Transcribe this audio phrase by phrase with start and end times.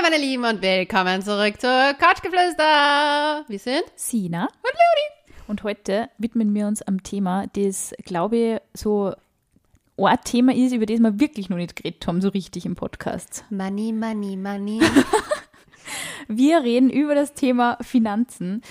[0.00, 3.44] Hallo meine Lieben und willkommen zurück zur Couchgeflüster.
[3.46, 4.44] Wir sind Sina.
[4.44, 5.34] und Leonie.
[5.46, 9.12] Und heute widmen wir uns am Thema, das, glaube ich, so
[9.98, 13.44] ein Thema ist, über das wir wirklich noch nicht geredet haben, so richtig im Podcast.
[13.50, 14.80] Money, money, money.
[16.28, 18.62] Wir reden über das Thema Finanzen.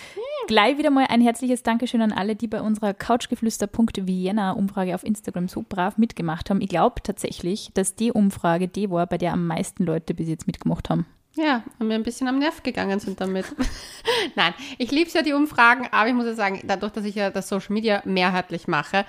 [0.48, 5.66] Gleich wieder mal ein herzliches Dankeschön an alle, die bei unserer Couchgeflüster.vienna-Umfrage auf Instagram so
[5.68, 6.62] brav mitgemacht haben.
[6.62, 10.48] Ich glaube tatsächlich, dass die Umfrage die war, bei der am meisten Leute bis jetzt
[10.48, 11.06] mitgemacht haben.
[11.42, 13.46] Ja, und mir ein bisschen am Nerv gegangen sind damit.
[14.36, 17.30] Nein, ich liebe ja die Umfragen, aber ich muss ja sagen, dadurch, dass ich ja
[17.30, 19.06] das Social Media mehrheitlich mache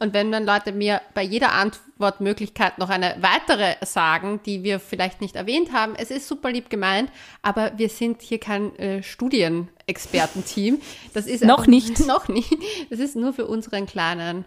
[0.00, 5.20] und wenn dann Leute mir bei jeder Antwortmöglichkeit noch eine weitere sagen, die wir vielleicht
[5.20, 7.10] nicht erwähnt haben, es ist super lieb gemeint,
[7.42, 10.80] aber wir sind hier kein äh, Studienexpertenteam.
[11.14, 12.00] Das ist Noch nicht.
[12.06, 12.56] Noch nicht.
[12.90, 14.44] Das ist nur für unseren kleinen,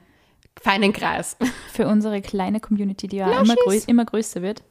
[0.59, 1.37] feinen Kreis.
[1.71, 4.63] Für unsere kleine Community, die ja immer, grö immer größer wird.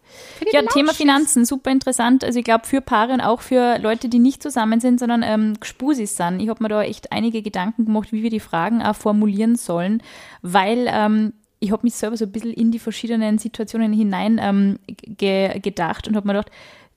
[0.53, 0.97] Ja, Thema Lauschis.
[0.97, 2.25] Finanzen, super interessant.
[2.25, 5.55] Also ich glaube für Paare und auch für Leute, die nicht zusammen sind, sondern ähm,
[5.59, 6.41] Gspusis sind.
[6.41, 10.03] Ich habe mir da echt einige Gedanken gemacht, wie wir die Fragen auch formulieren sollen,
[10.43, 14.79] weil ähm, ich habe mich selber so ein bisschen in die verschiedenen Situationen hinein ähm,
[14.87, 16.51] ge gedacht und habe mir gedacht,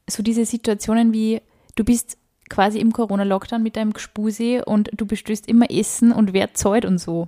[0.10, 1.42] so diese Situationen wie,
[1.76, 2.18] du bist
[2.50, 6.98] quasi im Corona-Lockdown mit deinem Gspusi und du bestößt immer Essen und wer zahlt und
[6.98, 7.26] so.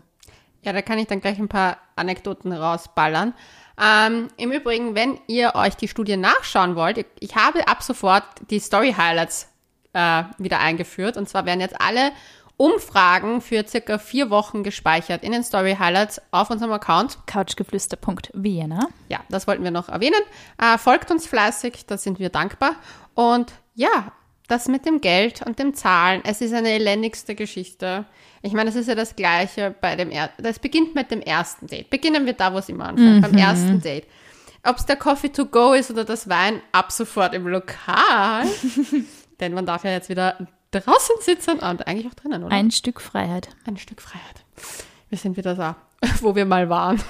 [0.66, 3.34] Ja, da kann ich dann gleich ein paar Anekdoten rausballern.
[3.82, 8.24] Ähm, Im Übrigen, wenn ihr euch die Studie nachschauen wollt, ich- ich habe ab sofort
[8.50, 9.48] die Story Highlights
[9.94, 11.16] äh, wieder eingeführt.
[11.18, 12.12] Und zwar werden jetzt alle
[12.58, 17.18] Umfragen für circa vier Wochen gespeichert in den Story Highlights auf unserem Account.
[17.28, 18.88] Couchgeflüster.vienna.
[19.10, 20.22] Ja, das wollten wir noch erwähnen.
[20.58, 22.76] Äh, folgt uns fleißig, da sind wir dankbar.
[23.14, 24.12] Und ja,
[24.48, 28.06] das mit dem Geld und dem Zahlen, es ist eine elendigste Geschichte.
[28.42, 30.44] Ich meine, es ist ja das Gleiche bei dem ersten.
[30.44, 31.90] Das beginnt mit dem ersten Date.
[31.90, 34.06] Beginnen wir da, wo es immer anfängt, beim ersten Date.
[34.64, 38.46] Ob es der Coffee to go ist oder das Wein, ab sofort im Lokal.
[39.40, 42.54] Denn man darf ja jetzt wieder draußen sitzen und eigentlich auch drinnen, oder?
[42.54, 43.50] Ein Stück Freiheit.
[43.66, 44.44] Ein Stück Freiheit.
[45.10, 45.76] Wir sind wieder da,
[46.22, 47.02] wo wir mal waren.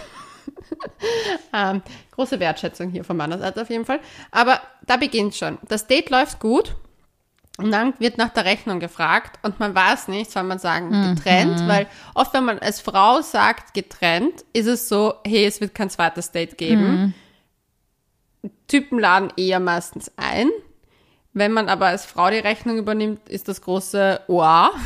[1.53, 1.81] ähm,
[2.11, 3.99] große Wertschätzung hier von meiner Seite auf jeden Fall.
[4.31, 5.57] Aber da beginnt schon.
[5.67, 6.75] Das Date läuft gut.
[7.57, 11.65] Und dann wird nach der Rechnung gefragt und man weiß nicht, soll man sagen getrennt,
[11.67, 15.89] weil oft, wenn man als Frau sagt getrennt, ist es so, hey, es wird kein
[15.89, 17.13] zweites Date geben.
[18.67, 20.49] Typen laden eher meistens ein.
[21.31, 24.71] Wenn man aber als Frau die Rechnung übernimmt, ist das große Ohr.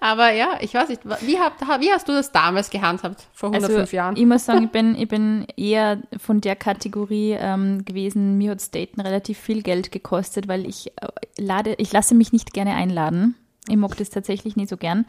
[0.00, 3.80] aber ja, ich weiß nicht, wie, habt, wie hast du das damals gehandhabt, vor 105
[3.80, 4.16] also, Jahren?
[4.16, 8.74] Ich muss sagen, ich bin, ich bin eher von der Kategorie ähm, gewesen, mir hat
[8.74, 11.08] Daten relativ viel Geld gekostet, weil ich äh,
[11.38, 13.36] lade, ich lasse mich nicht gerne einladen.
[13.68, 15.04] Ich mag das tatsächlich nicht so gern.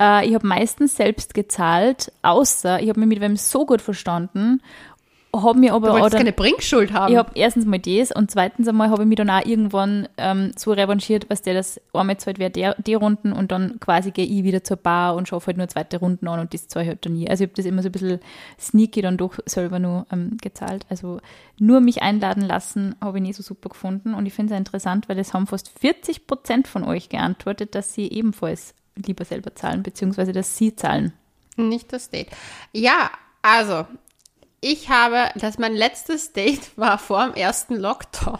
[0.00, 4.60] Äh, ich habe meistens selbst gezahlt, außer ich habe mich mit wem so gut verstanden,
[5.34, 7.10] habe mir aber Du wolltest auch dann- keine Bringschuld haben.
[7.12, 10.52] ich habe erstens mal das und zweitens einmal habe ich mich dann auch irgendwann ähm,
[10.56, 14.26] so revanchiert, was der das einmal zahlt, wer der, die Runden und dann quasi gehe
[14.26, 16.88] ich wieder zur Bar und schaue halt nur zweite Runden an und das zahle ich
[16.90, 17.30] halt dann nie.
[17.30, 18.20] Also ich habe das immer so ein bisschen
[18.60, 20.84] sneaky dann doch selber nur ähm, gezahlt.
[20.90, 21.20] Also
[21.58, 25.08] nur mich einladen lassen habe ich nie so super gefunden und ich finde es interessant,
[25.08, 29.82] weil es haben fast 40 Prozent von euch geantwortet, dass sie ebenfalls lieber selber zahlen,
[29.82, 31.14] beziehungsweise dass sie zahlen.
[31.56, 32.28] Nicht das Date.
[32.72, 33.10] Ja,
[33.40, 33.86] also,
[34.62, 38.38] ich habe, das mein letztes Date war vor dem ersten Lockdown.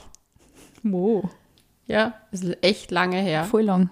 [0.82, 1.28] Wow.
[1.86, 3.44] Ja, das ist echt lange her.
[3.44, 3.90] Voll lang.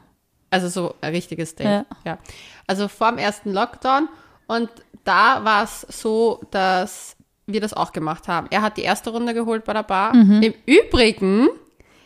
[0.48, 1.66] Also so ein richtiges Date.
[1.66, 1.84] Ja.
[2.04, 2.19] Ja.
[2.66, 4.08] Also vor dem ersten Lockdown.
[4.46, 4.70] Und
[5.04, 8.46] da war es so, dass wir das auch gemacht haben.
[8.50, 10.14] Er hat die erste Runde geholt bei der Bar.
[10.14, 10.42] Mhm.
[10.42, 11.48] Im Übrigen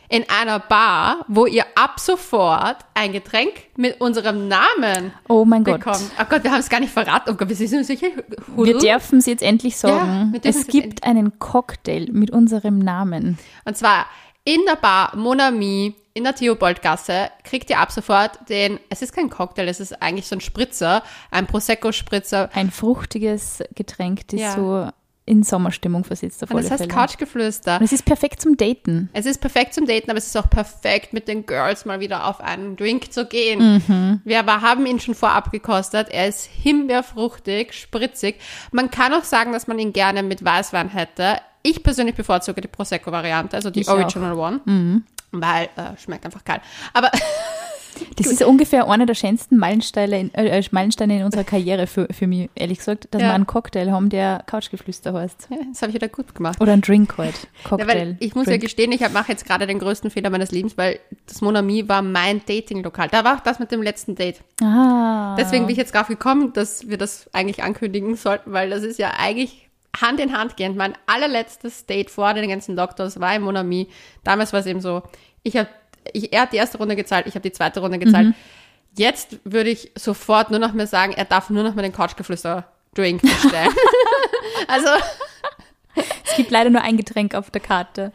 [0.08, 5.78] in einer Bar, wo ihr ab sofort ein Getränk mit unserem Namen Oh mein Gott.
[5.80, 6.02] bekommt.
[6.20, 7.30] Oh Gott, wir haben es gar nicht verraten.
[7.30, 8.08] Oh Gott, wir sind sicher.
[8.56, 10.32] Wir dürfen es jetzt endlich Ja, sagen.
[10.32, 13.38] dürfen es gibt einen Cocktail mit unserem Namen.
[13.64, 14.06] Und zwar
[14.44, 19.30] in der Bar Monami in der Theobaldgasse kriegt ihr ab sofort den, es ist kein
[19.30, 22.50] Cocktail, es ist eigentlich so ein Spritzer, ein Prosecco-Spritzer.
[22.52, 24.54] Ein fruchtiges Getränk, das Ja.
[24.54, 24.88] so
[25.26, 26.88] in Sommerstimmung versetzt auf Und es heißt.
[26.88, 27.78] Couchgeflüster.
[27.78, 29.08] Und es ist perfekt zum Daten.
[29.14, 32.26] Es ist perfekt zum Daten, aber es ist auch perfekt mit den Girls mal wieder
[32.26, 33.82] auf einen Drink zu gehen.
[33.88, 34.20] Mhm.
[34.24, 36.08] Wir aber haben ihn schon vorab gekostet.
[36.10, 38.38] Er ist himbeerfruchtig, spritzig.
[38.70, 41.38] Man kann auch sagen, dass man ihn gerne mit Weißwein hätte.
[41.62, 43.96] Ich persönlich bevorzuge die Prosecco-Variante, also die Ich auch.
[43.96, 44.02] Mhm.
[44.02, 45.02] Original One,
[45.32, 46.60] weil äh, schmeckt einfach geil.
[46.92, 47.10] Aber
[48.16, 52.26] Das ist ungefähr einer der schönsten Meilensteine in, äh, Meilensteine in unserer Karriere für, für
[52.26, 53.28] mich, ehrlich gesagt, dass Ja.
[53.28, 55.48] wir einen Cocktail haben, der Couchgeflüster heißt.
[55.50, 56.60] ja, das habe ich wieder gut gemacht.
[56.60, 57.34] Oder ein Drink halt.
[57.64, 57.86] Ja, Cocktail.
[57.88, 58.62] weil ich muss ja Drink.
[58.62, 62.40] gestehen, ich mache jetzt gerade den größten Fehler meines Lebens, weil das Monami war mein
[62.46, 63.08] Dating-Lokal.
[63.08, 64.40] Da war auch das mit dem letzten Date.
[64.62, 65.34] Ah.
[65.38, 68.98] Deswegen bin ich jetzt drauf gekommen, dass wir das eigentlich ankündigen sollten, weil das ist
[68.98, 69.68] ja eigentlich
[70.00, 70.76] Hand in Hand gehend.
[70.76, 73.88] Mein allerletztes Date vor den ganzen Lockdowns war im Monami.
[74.24, 75.02] Damals war es eben so,
[75.42, 75.68] ich habe,
[76.12, 78.28] ich, er hat die erste Runde gezahlt, ich habe die zweite Runde gezahlt.
[78.28, 78.34] Mhm.
[78.96, 83.22] Jetzt würde ich sofort nur noch mir sagen, er darf nur noch mal den Couchgeflüster-Drink
[83.22, 83.74] bestellen.
[84.68, 84.88] also,
[86.24, 88.12] Es gibt leider nur ein Getränk auf der Karte.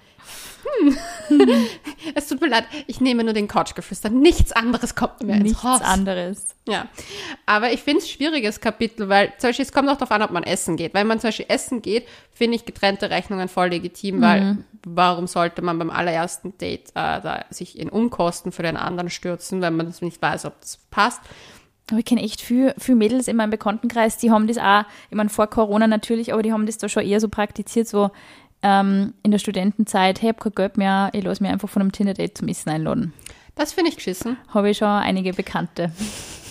[2.16, 4.10] es tut mir leid, ich nehme nur den Couchgeflüster.
[4.10, 5.82] Nichts anderes kommt mir ins Nichts Haus.
[5.82, 6.56] anderes.
[6.68, 6.88] Ja,
[7.46, 10.32] aber ich finde es schwieriges Kapitel, weil zum Beispiel, es kommt auch darauf an, ob
[10.32, 10.94] man essen geht.
[10.94, 15.62] Wenn man zum Beispiel essen geht, finde ich getrennte Rechnungen voll legitim, weil warum sollte
[15.62, 17.20] man beim allerersten Date äh,
[17.50, 21.22] sich in Unkosten für den anderen stürzen, wenn man nicht weiß, ob das passt.
[21.90, 25.16] Aber ich kenne echt viele, viele Mädels in meinem Bekanntenkreis, die haben das auch, ich
[25.16, 28.12] meine vor Corona natürlich, aber die haben das da schon eher so praktiziert, so
[28.62, 31.82] ähm, in der Studentenzeit, hey, ich hab kein Geld mehr, ich lasse mich einfach von
[31.82, 33.14] einem Tinder-Date zum Essen einladen.
[33.56, 34.38] Das finde ich geschissen.
[34.54, 35.92] Habe ich schon einige Bekannte.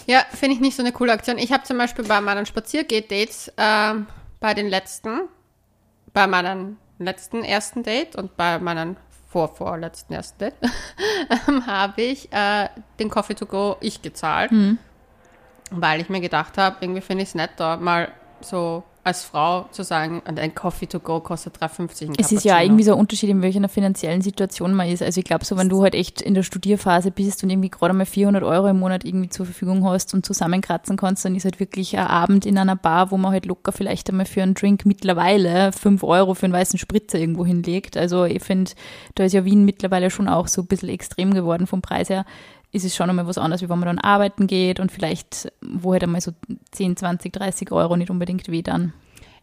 [0.06, 1.38] Ja, finde ich nicht so eine coole Aktion.
[1.38, 4.06] Ich habe zum Beispiel bei meinen Spaziergeht-Dates, ähm,
[4.40, 5.20] bei den letzten,
[6.12, 8.96] bei meinem letzten ersten Date und bei meinem
[9.30, 10.54] vorvorletzten ersten Date,
[11.48, 12.68] ähm, habe ich äh,
[12.98, 14.50] den Coffee to go ich gezahlt,
[15.70, 18.10] weil ich mir gedacht habe, irgendwie finde ich es netter, mal
[18.40, 22.44] so als Frau zu sagen, und ein Coffee to go kostet 3,50 ein Es ist
[22.44, 25.02] ja irgendwie so ein Unterschied, in welcher finanziellen Situation man ist.
[25.02, 27.94] Also ich glaube so, wenn du halt echt in der Studierphase bist und irgendwie gerade
[27.94, 31.58] mal 400 Euro im Monat irgendwie zur Verfügung hast und zusammenkratzen kannst, dann ist halt
[31.58, 34.86] wirklich ein Abend in einer Bar, wo man halt locker vielleicht einmal für einen Drink
[34.86, 37.96] mittlerweile 5 Euro für einen weißen Spritzer irgendwo hinlegt.
[37.96, 38.70] Also ich finde,
[39.14, 42.24] da ist ja Wien mittlerweile schon auch so ein bisschen extrem geworden vom Preis her.
[42.70, 45.92] Ist es schon einmal was anderes, wie wenn man dann arbeiten geht und vielleicht, wo
[45.92, 46.32] halt einmal so
[46.72, 48.92] 10, 20, 30 Euro nicht unbedingt weh dann.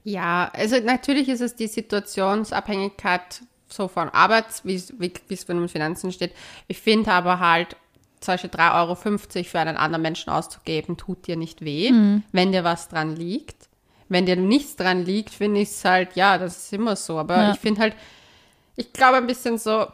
[0.04, 6.12] Ja, also natürlich ist es die Situationsabhängigkeit so von Arbeits, wie es von den Finanzen
[6.12, 6.34] steht.
[6.68, 7.76] Ich finde aber halt,
[8.22, 11.92] zum Beispiel 3,50 Euro für einen anderen Menschen auszugeben, tut dir nicht weh,
[12.32, 13.68] wenn dir was dran liegt.
[14.08, 17.18] Wenn dir nichts dran liegt, finde ich es halt, ja, das ist immer so.
[17.18, 17.52] Aber Ja.
[17.52, 17.96] ich finde halt,
[18.76, 19.88] ich glaube ein bisschen so,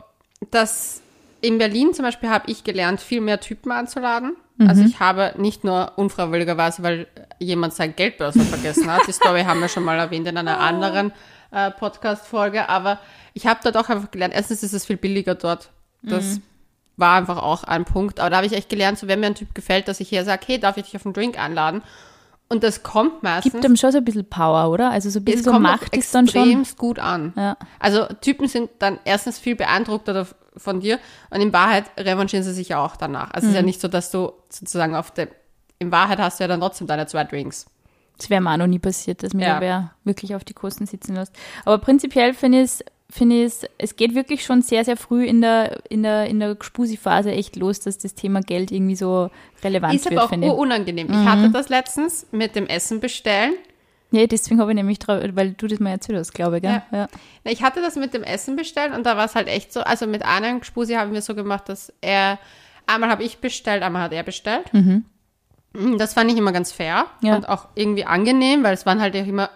[0.51, 1.00] dass
[1.41, 4.35] in Berlin zum Beispiel habe ich gelernt, viel mehr Typen anzuladen.
[4.67, 7.07] Also ich habe nicht nur unfreiwilligerweise, weil
[7.39, 9.07] jemand sein Geldbörse vergessen hat.
[9.07, 11.11] Die Story haben wir schon mal erwähnt in einer anderen
[11.51, 12.69] äh, Podcast-Folge.
[12.69, 12.99] Aber
[13.33, 15.71] ich habe dort auch einfach gelernt, erstens ist es viel billiger dort.
[16.03, 16.39] Das
[16.97, 18.19] war einfach auch ein Punkt.
[18.19, 20.23] Aber da habe ich echt gelernt, so wenn mir ein Typ gefällt, dass ich hier
[20.25, 21.81] sage, hey, darf ich dich auf einen Drink einladen?
[22.47, 23.53] Und das kommt meistens.
[23.53, 24.91] Gibt dem schon so ein bisschen Power, oder?
[24.91, 26.65] Also so ein bisschen es so kommt Macht ist dann schon.
[26.77, 27.33] gut an.
[27.37, 27.55] Ja.
[27.79, 30.13] Also Typen sind dann erstens viel beeindruckter
[30.57, 30.99] von dir
[31.29, 33.31] und in Wahrheit revanchieren sie sich ja auch danach.
[33.31, 33.55] Also es ist Mhm.
[33.55, 35.29] ja nicht so, dass du sozusagen auf der,
[35.79, 37.65] in Wahrheit hast du ja dann trotzdem deine zwei Drinks.
[38.17, 39.55] Das wäre mir auch noch nie passiert, dass mir Ja.
[39.55, 41.33] da wer wirklich auf die Kosten sitzen lässt.
[41.65, 45.41] Aber prinzipiell finde ich es, finde ich es, geht wirklich schon sehr, sehr früh in
[45.41, 49.29] der, in der, in der Spusi-Phase echt los, dass das Thema Geld irgendwie so
[49.63, 51.07] relevant Ist wird, aber auch unangenehm.
[51.07, 51.13] Mhm.
[51.23, 53.53] Ich hatte das letztens mit dem Essen bestellen.
[54.13, 56.81] Ja, deswegen habe ich nämlich drauf, weil du das mal erzählt hast, glaube ich, gell?
[56.91, 57.07] Ja.
[57.45, 59.81] Na, Ich hatte das mit dem Essen bestellt und da war es halt echt so,
[59.81, 62.37] also mit einem Spusi haben wir so gemacht, dass er,
[62.87, 64.69] einmal habe ich bestellt, einmal hat er bestellt.
[65.97, 67.35] Das fand ich immer ganz fair Ja.
[67.37, 69.49] und auch irgendwie angenehm, weil es waren halt immer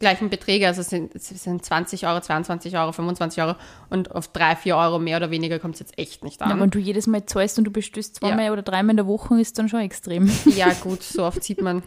[0.00, 3.54] gleichen Beträge, also es sind, es sind 20 Euro, 22 Euro, 25 Euro
[3.90, 6.60] und auf 3, 4 Euro mehr oder weniger kommt es jetzt echt nicht Ja, an.
[6.60, 9.58] wenn du jedes Mal zahlst und du bestellst zweimal oder dreimal in der Woche, ist
[9.58, 10.28] dann schon extrem.
[10.46, 11.82] Ja, gut, so oft sieht man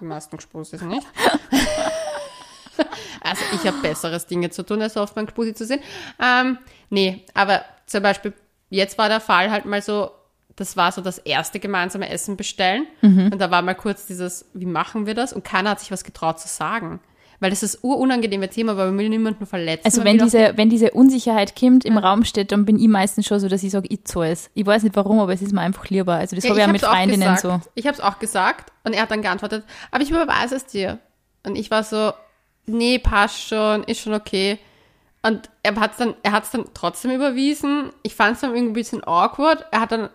[0.00, 1.06] die meisten Spusis nicht.
[3.20, 5.80] Also ich habe besseres Dinge zu tun, als so oft beim Spusi zu sehen.
[6.20, 6.58] Ähm,
[6.90, 8.32] nee, aber zum Beispiel,
[8.68, 10.10] jetzt war der Fall halt mal so,
[10.56, 12.86] das war so das erste gemeinsame Essen bestellen.
[13.00, 15.32] Und da war mal kurz dieses, wie machen wir das?
[15.32, 17.00] Und keiner hat sich was getraut zu sagen.
[17.40, 19.84] Weil das ist urunangenehme Thema, weil man will niemanden verletzen.
[19.84, 23.40] Also wenn diese, wenn diese Unsicherheit kommt, im Raum steht, dann bin ich meistens schon
[23.40, 24.50] so, dass ich sage, ich zahle es.
[24.54, 26.14] Ich weiß nicht warum, aber es ist mir einfach lieber.
[26.14, 27.40] Also das habe ich ja mit Freundinnen gesagt.
[27.40, 27.60] so.
[27.74, 30.98] Ich habe es auch gesagt und er hat dann geantwortet, aber ich überweise es dir.
[31.44, 32.12] Und ich war so,
[32.66, 34.58] nee, passt schon, ist schon okay.
[35.22, 37.90] Und er hat es dann, er hat's dann trotzdem überwiesen.
[38.02, 39.64] Ich fand es dann irgendwie ein bisschen awkward.
[39.70, 40.10] Er hat dann,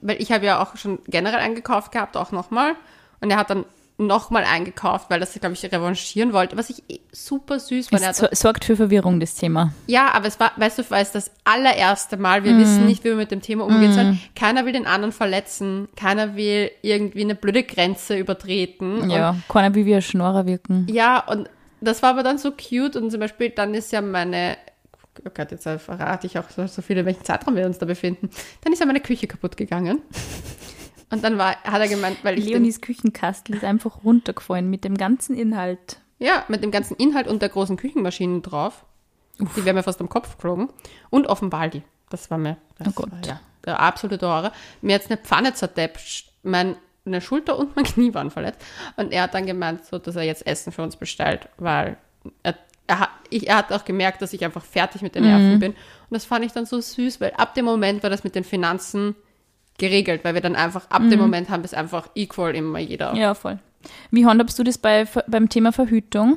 [0.00, 2.74] weil ich habe ja auch schon generell eingekauft gehabt, auch nochmal.
[3.20, 3.64] Und er hat dann
[3.98, 8.02] nochmal eingekauft, weil das, glaube ich, revanchieren wollte, was ich eh super süß fand.
[8.02, 9.72] Es sorgt für Verwirrung, das Thema.
[9.88, 13.08] ja, aber es war, weißt du, weil es das allererste Mal, wir wissen nicht, wie
[13.08, 14.20] wir mit dem Thema umgehen sollen.
[14.36, 19.10] Keiner will den anderen verletzen, keiner will irgendwie eine blöde Grenze übertreten.
[19.10, 20.86] Ja, kann ja wie wir Schnorrer wirken.
[20.88, 21.50] Und, ja, und
[21.80, 24.56] das war aber dann so cute und zum Beispiel dann ist ja meine,
[25.26, 27.86] oh Gott, jetzt verrate ich auch so, so viel, in welchem Zeitraum wir uns da
[27.86, 28.30] befinden.
[28.62, 30.02] Dann ist ja meine Küche kaputt gegangen.
[31.10, 34.96] Und dann war, hat er gemeint, weil ich Leonis Küchenkastel ist einfach runtergefallen mit dem
[34.96, 36.00] ganzen Inhalt.
[36.18, 38.84] Ja, mit dem ganzen Inhalt und der großen Küchenmaschine drauf.
[39.38, 40.68] Die wäre mir fast am Kopf geflogen.
[41.10, 41.82] Und offenbar die.
[42.10, 43.12] Das war mir das Oh Gott.
[43.12, 44.52] War, ja, der absolute Horror.
[44.82, 46.24] Mir jetzt eine Pfanne zerdeppt.
[46.42, 48.60] Mein, meine Schulter und mein Knie waren verletzt.
[48.96, 51.96] Und er hat dann gemeint, so, dass er jetzt Essen für uns bestellt, weil
[52.42, 55.58] er, er, hat, ich, er hat auch gemerkt, dass ich einfach fertig mit den Nerven
[55.60, 55.72] bin.
[55.72, 55.78] Und
[56.10, 59.14] das fand ich dann so süß, weil ab dem Moment war das mit den Finanzen
[59.78, 63.14] geregelt, weil wir dann einfach, ab dem Moment haben es einfach equal immer jeder.
[63.14, 63.58] Ja, voll.
[64.10, 66.36] Wie handhabst du das bei, beim Thema Verhütung?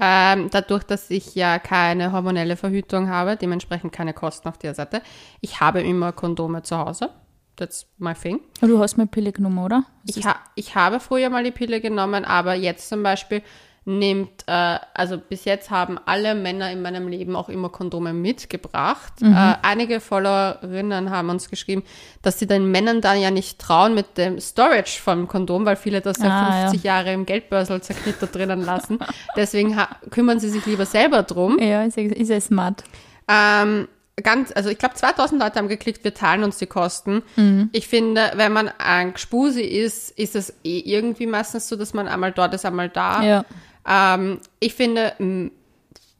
[0.00, 5.02] Ähm, dadurch, dass ich ja keine hormonelle Verhütung habe, dementsprechend keine Kosten auf der Seite.
[5.40, 7.10] Ich habe immer Kondome zu Hause.
[7.56, 8.40] That's my thing.
[8.60, 9.84] Du hast mal Pille genommen, oder?
[10.06, 13.42] Ich, ha ich habe früher mal die Pille genommen, aber jetzt zum Beispiel
[13.84, 19.20] nimmt, äh, also bis jetzt haben alle Männer in meinem Leben auch immer Kondome mitgebracht.
[19.20, 19.32] Mhm.
[19.34, 21.82] Äh, einige Followerinnen haben uns geschrieben,
[22.22, 26.00] dass sie den Männern dann ja nicht trauen mit dem Storage vom Kondom, weil viele
[26.00, 28.98] das ja Ah, 50 Jahre im Geldbörsel zerknittert drinnen lassen.
[29.36, 29.76] Deswegen
[30.10, 31.58] kümmern sie sich lieber selber drum.
[31.58, 32.84] Ja, ist, ja- ist ja smart.
[33.28, 33.88] Ähm,
[34.22, 37.22] ganz, also ich glaube 2000 Leute haben geklickt, wir teilen uns die Kosten.
[37.36, 37.70] Mhm.
[37.72, 42.06] Ich finde, wenn man ein Gspusi ist, ist es eh irgendwie meistens so, dass man
[42.08, 43.22] einmal dort ist, einmal da.
[43.22, 43.44] Ja.
[43.86, 45.12] Ähm, ich finde,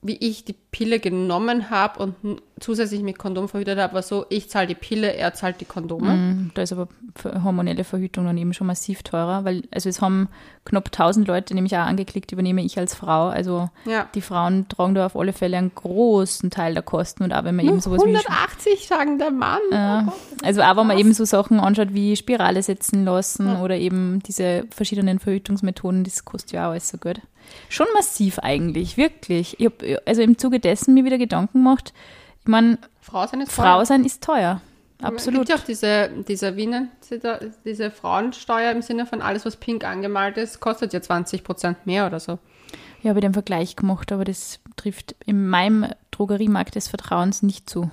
[0.05, 4.51] wie ich die Pille genommen habe und zusätzlich mit Kondom verhütet habe, war so, ich
[4.51, 6.15] zahle die Pille, er zahlt die Kondome.
[6.17, 6.89] Mm, Da ist aber
[7.45, 10.29] hormonelle Verhütung dann eben schon massiv teurer, weil, also es haben
[10.65, 13.29] knapp 1000 Leute nämlich auch angeklickt, übernehme ich als Frau.
[13.29, 14.09] Also Ja.
[14.15, 17.55] die Frauen tragen da auf alle Fälle einen großen Teil der Kosten und auch wenn
[17.55, 19.61] man eben sowas wie 180 sagen der Mann.
[19.71, 20.01] Ja.
[20.01, 20.45] Oh Gott.
[20.45, 24.65] Also auch wenn man eben so Sachen anschaut wie Spirale setzen lassen oder eben diese
[24.75, 27.21] verschiedenen Verhütungsmethoden, das kostet ja auch alles so gut.
[27.69, 29.59] Schon massiv eigentlich, wirklich.
[29.61, 31.93] Ich hab also im Zuge dessen mir wieder Gedanken gemacht,
[32.41, 33.87] ich meine, Frau sein ist Frau teuer.
[33.87, 34.61] sein ist teuer.
[34.99, 35.41] Es Absolut.
[35.41, 39.45] gibt ja auch diese, diese, wie nennt sie da, diese Frauensteuer im Sinne von alles,
[39.45, 42.39] was pink angemalt ist, kostet ja 20 Prozent mehr oder so.
[43.03, 47.91] Ich habe den Vergleich gemacht, aber das trifft in meinem Drogeriemarkt des Vertrauens nicht zu.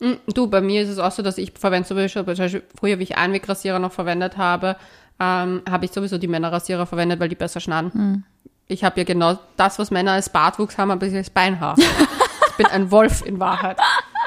[0.00, 3.02] Mm, Du, bei mir ist es auch so, dass ich verwende zum Beispiel früher, wie
[3.02, 4.76] ich Einwegrasierer noch verwendet habe,
[5.18, 8.24] ähm, habe ich sowieso die Männerrasierer verwendet, weil die besser schneiden.
[8.68, 11.76] Ich habe ja genau das, was Männer als Bartwuchs haben, aber ich als Beinhaar.
[11.78, 13.78] ich bin ein Wolf in Wahrheit.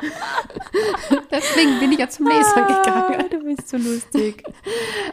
[1.31, 3.29] Deswegen bin ich ja zum Laser gegangen.
[3.29, 4.43] du bist so lustig.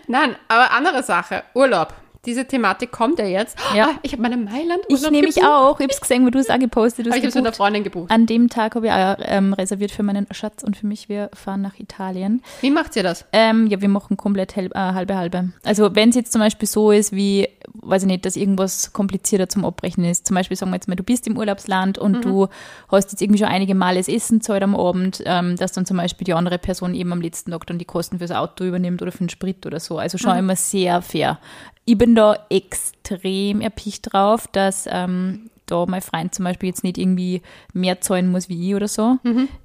[0.06, 1.92] Nein, aber andere Sache, Urlaub.
[2.26, 3.56] Diese Thematik kommt ja jetzt.
[3.74, 3.90] Ja.
[3.90, 5.78] Ah, ich habe meine Mailand Ich nehme mich auch.
[5.78, 7.18] Ich habe es gesehen, wo du es auch gepostet Aber hast.
[7.18, 7.52] ich habe es mit einer.
[7.54, 8.10] Freundin gebucht.
[8.10, 11.08] An dem Tag habe ich auch ähm, reserviert für meinen Schatz und für mich.
[11.08, 12.42] Wir fahren nach Italien.
[12.60, 13.24] Wie macht ihr das?
[13.32, 15.50] Ähm, ja, wir machen komplett äh, halbe halbe.
[15.64, 17.48] Also wenn es jetzt zum Beispiel so ist, wie,
[17.88, 20.26] weiß ich nicht, dass irgendwas komplizierter zum Abbrechen ist.
[20.26, 22.48] Zum Beispiel sagen wir jetzt mal, du bist im Urlaubsland und du
[22.88, 25.96] hast jetzt irgendwie schon einige Male das Essen zahlt am Abend, ähm, dass dann zum
[25.96, 29.12] Beispiel die andere Person eben am letzten Tag dann die Kosten fürs Auto übernimmt oder
[29.12, 29.98] für den Sprit oder so.
[29.98, 31.38] Also schon immer sehr fair.
[31.84, 36.98] Ich bin da extrem erpicht drauf, dass ähm, da mein Freund zum Beispiel jetzt nicht
[36.98, 39.18] irgendwie mehr zahlen muss wie ich oder so.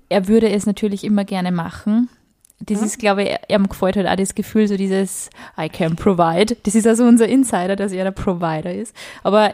[0.09, 2.09] Er würde es natürlich immer gerne machen.
[2.65, 6.55] Das ist, glaube ich, ihm gefällt halt auch das Gefühl, so dieses I can provide.
[6.63, 8.95] Das ist also unser Insider, dass er der Provider ist.
[9.23, 9.53] Aber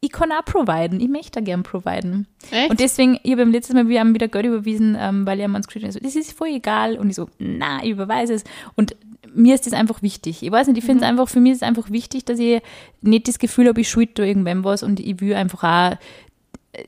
[0.00, 1.00] ich kann auch providen.
[1.00, 2.26] Ich möchte auch gern providen.
[2.50, 2.70] Echt?
[2.70, 5.46] Und deswegen, ich habe ihm letztes Mal, wir haben wieder Geld überwiesen, ähm, weil er
[5.46, 6.98] mir uns geschrieben hat, so, das ist voll egal.
[6.98, 8.44] Und ich so, na, ich überweise es.
[8.74, 8.96] Und
[9.34, 10.42] mir ist das einfach wichtig.
[10.42, 12.60] Ich weiß nicht, ich finde es einfach, für mich ist es einfach wichtig, dass ich
[13.00, 15.98] nicht das Gefühl habe, ich schuld da irgendwem was und ich will einfach auch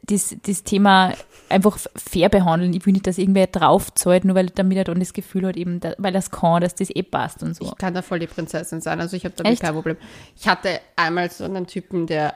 [0.06, 1.12] das, das Thema
[1.50, 2.72] einfach fair behandeln.
[2.72, 5.80] Ich will nicht, dass irgendwer draufzahlt, nur weil damit er dann das Gefühl hat, eben,
[5.80, 7.64] da, weil das kann, dass das eh passt und so.
[7.64, 9.62] Ich kann da voll die Prinzessin sein, also ich habe damit Echt?
[9.62, 9.96] kein Problem.
[10.36, 12.34] Ich hatte einmal so einen Typen, der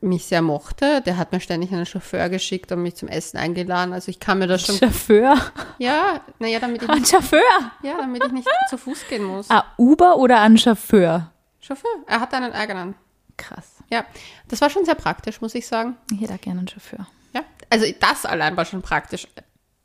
[0.00, 3.92] mich sehr mochte, der hat mir ständig einen Chauffeur geschickt und mich zum Essen eingeladen.
[3.92, 4.76] Also ich kann mir das schon.
[4.76, 5.36] Chauffeur?
[5.78, 7.40] Ja, naja, damit ich Ein Chauffeur?
[7.84, 9.48] ja, damit ich nicht zu Fuß gehen muss.
[9.48, 11.30] Ein Uber oder ein Chauffeur?
[11.60, 12.96] Chauffeur, er hat einen eigenen.
[13.36, 13.81] Krass.
[13.92, 14.06] Ja,
[14.48, 15.98] das war schon sehr praktisch, muss ich sagen.
[16.10, 17.06] Ich hätte auch gerne einen Chauffeur.
[17.34, 19.28] Ja, also das allein war schon praktisch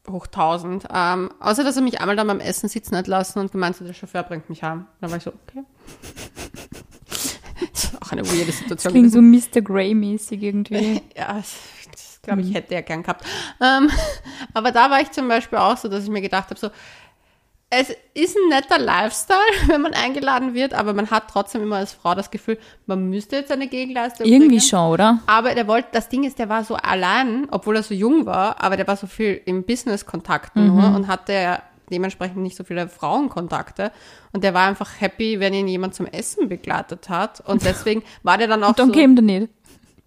[0.10, 0.88] hoch 1000.
[0.94, 3.86] Ähm, außer, dass er mich einmal dann beim Essen sitzen hat lassen und gemeint hat,
[3.86, 4.88] der Chauffeur bringt mich heim.
[5.02, 5.66] Dann war ich so, okay.
[7.74, 8.94] das ist auch eine weirde Situation.
[8.94, 9.62] Klingt so Mr.
[9.62, 11.02] Grey-mäßig irgendwie.
[11.18, 11.58] Ja, das,
[11.92, 13.26] das glaube ich, hätte er gern gehabt.
[13.60, 13.92] Ähm,
[14.54, 16.70] aber da war ich zum Beispiel auch so, dass ich mir gedacht habe, so,
[17.70, 21.92] es ist ein netter Lifestyle, wenn man eingeladen wird, aber man hat trotzdem immer als
[21.94, 24.62] Frau das Gefühl, man müsste jetzt eine Gegenleistung Irgendwie bringen.
[24.62, 25.20] schon, oder?
[25.28, 28.62] Aber der wollte, das Ding ist, der war so allein, obwohl er so jung war,
[28.64, 31.60] aber der war so viel im Business-Kontakten nur und hatte
[31.90, 33.92] dementsprechend nicht so viele Frauenkontakte.
[34.34, 37.42] Und der war einfach happy, wenn ihn jemand zum Essen begleitet hat.
[37.48, 38.94] Und deswegen war der dann auch Dann so.
[38.94, 39.52] käme der nicht.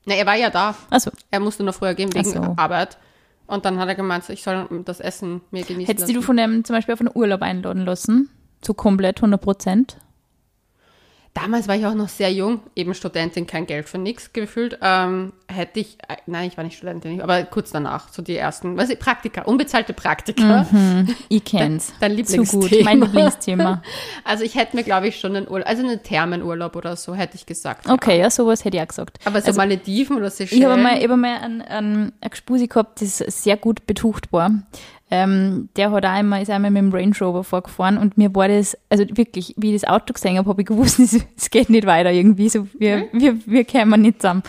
[0.05, 0.75] Na, er war ja da.
[0.91, 2.55] Also, Er musste nur früher gehen wegen so.
[2.57, 2.99] Arbeit.
[3.51, 6.27] Und dann hat er gemeint, ich soll das Essen mir genießen hättest du lassen.
[6.27, 8.31] von dem zum Beispiel auf einen Urlaub einladen lassen?
[8.65, 9.97] So komplett 100 Prozent?
[11.35, 15.33] Damals war ich auch noch sehr jung, eben Studentin, kein Geld für nichts gefühlt, ähm,
[15.47, 18.91] hätte ich, äh, nein, ich war nicht Studentin, aber kurz danach, so die ersten, was
[18.91, 20.67] ich, Praktika, unbezahlte Praktika.
[20.71, 21.93] Mhm, ich kenn's.
[22.01, 22.63] Dein Zu Lieblingsthema.
[22.69, 23.83] gut, mein Lieblingsthema.
[24.25, 27.37] Also ich hätte mir, glaube ich, schon einen Urlaub, also einen Thermenurlaub oder so, hätte
[27.37, 27.89] ich gesagt.
[27.89, 29.19] Okay, ja, sowas hätte ich auch gesagt.
[29.25, 30.63] Aber so Also- Malediven oder Seychellen.
[30.63, 34.33] Ich habe mal, ich hab mal einen, einen, einen Gespusi gehabt, das sehr gut betucht
[34.33, 34.51] war.
[35.11, 38.47] Ähm, der hat auch einmal, ist einmal mit dem Range Rover vorgefahren und mir war
[38.49, 40.99] das, also wirklich, wie ich das Auto gesehen habe, habe ich gewusst,
[41.37, 44.43] es, geht nicht weiter irgendwie, so, wir, wir, wir kämen nicht zusammen.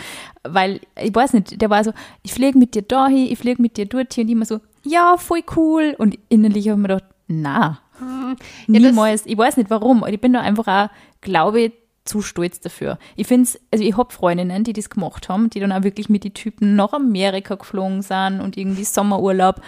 [0.44, 1.92] Weil, ich weiß nicht, der war so,
[2.24, 5.42] ich fliege mit dir dahin, ich fliege mit dir dorthin und immer so, ja, voll
[5.56, 5.96] cool.
[5.98, 9.26] Und innerlich habe ich mir gedacht, na, ja, das- niemals.
[9.26, 10.90] Ich weiß nicht warum, ich bin da einfach auch,
[11.22, 11.72] glaube ich,
[12.06, 12.98] zu stolz dafür.
[13.16, 16.10] Ich finde es, also ich habe Freundinnen, die das gemacht haben, die dann auch wirklich
[16.10, 19.62] mit den Typen nach Amerika geflogen sind und irgendwie Sommerurlaub.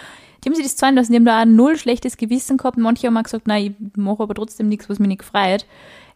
[0.44, 2.76] Die haben sich das zahlen lassen, die haben da auch null schlechtes Gewissen gehabt.
[2.76, 5.64] Manche haben auch gesagt, nein, ich mache aber trotzdem nichts, was mich nicht freut.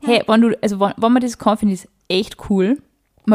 [0.02, 2.78] Hey, wenn du, also wenn, wenn man das kann, finde ich es echt cool.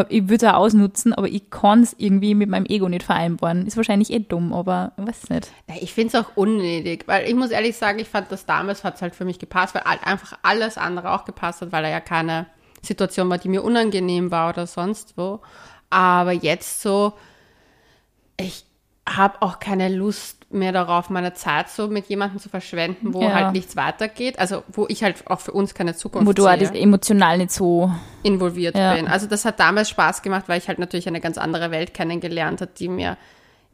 [0.09, 3.67] Ich würde es auch ausnutzen, aber ich kann es irgendwie mit meinem Ego nicht vereinbaren.
[3.67, 5.51] Ist wahrscheinlich eh dumm, aber ich weiß nicht.
[5.81, 8.95] Ich finde es auch unnötig, weil ich muss ehrlich sagen, ich fand das damals hat
[8.95, 11.99] es halt für mich gepasst, weil einfach alles andere auch gepasst hat, weil da ja
[11.99, 12.47] keine
[12.81, 15.41] Situation war, die mir unangenehm war oder sonst wo.
[15.91, 17.13] Aber jetzt so,
[18.37, 18.65] ich
[19.07, 23.33] habe auch keine Lust mehr darauf, meine Zeit so mit jemandem zu verschwenden, wo Ja.
[23.33, 24.39] halt nichts weitergeht.
[24.39, 27.91] Also wo ich halt auch für uns keine Zukunft Wo du das emotional nicht so
[28.23, 28.95] involviert Ja.
[28.95, 29.07] bin.
[29.07, 32.61] Also das hat damals Spaß gemacht, weil ich halt natürlich eine ganz andere Welt kennengelernt
[32.61, 33.17] habe, die mir,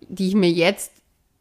[0.07, 0.91] die ich mir jetzt,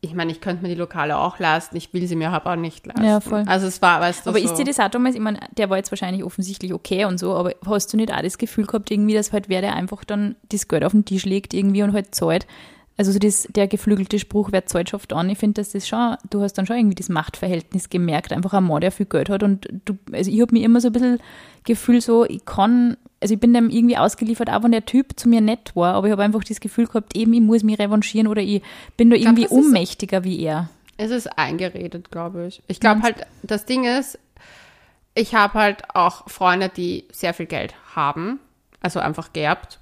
[0.01, 2.57] ich meine, ich könnte mir die Lokale auch leisten, ich will sie mir aber auch
[2.57, 3.05] nicht leisten.
[3.05, 3.43] Ja, voll.
[3.47, 5.71] Also es war, weißt du, Aber so, ist dir das auch damals, ich meine, der
[5.71, 8.91] war jetzt wahrscheinlich offensichtlich okay und so, aber hast du nicht auch das Gefühl gehabt,
[8.91, 11.93] irgendwie, dass halt wer, der einfach dann das Geld auf den Tisch legt irgendwie und
[11.93, 12.47] halt zahlt?
[12.99, 15.31] Also so das, der geflügelte Spruch, wer zahlt, schafft an.
[15.31, 18.65] Ich finde, dass das schon, du hast dann schon irgendwie das Machtverhältnis gemerkt, einfach ein
[18.65, 21.21] Mann, der viel Geld hat und du, also ich habe mir immer so ein bisschen
[21.65, 25.29] Gefühl so, ich kann, also ich bin dem irgendwie ausgeliefert, auch wenn der Typ zu
[25.29, 28.27] mir nett war, aber ich habe einfach das Gefühl gehabt, eben, ich muss mich revanchieren
[28.27, 28.63] oder ich
[28.97, 30.69] bin da glaub, irgendwie ist- ohnmächtiger wie er.
[30.97, 32.63] es ist eingeredet, glaube ich.
[32.67, 34.19] Ich glaube halt, das Ding ist,
[35.15, 38.41] ich habe halt auch Freunde, die sehr viel Geld haben,
[38.81, 39.79] also einfach geerbt.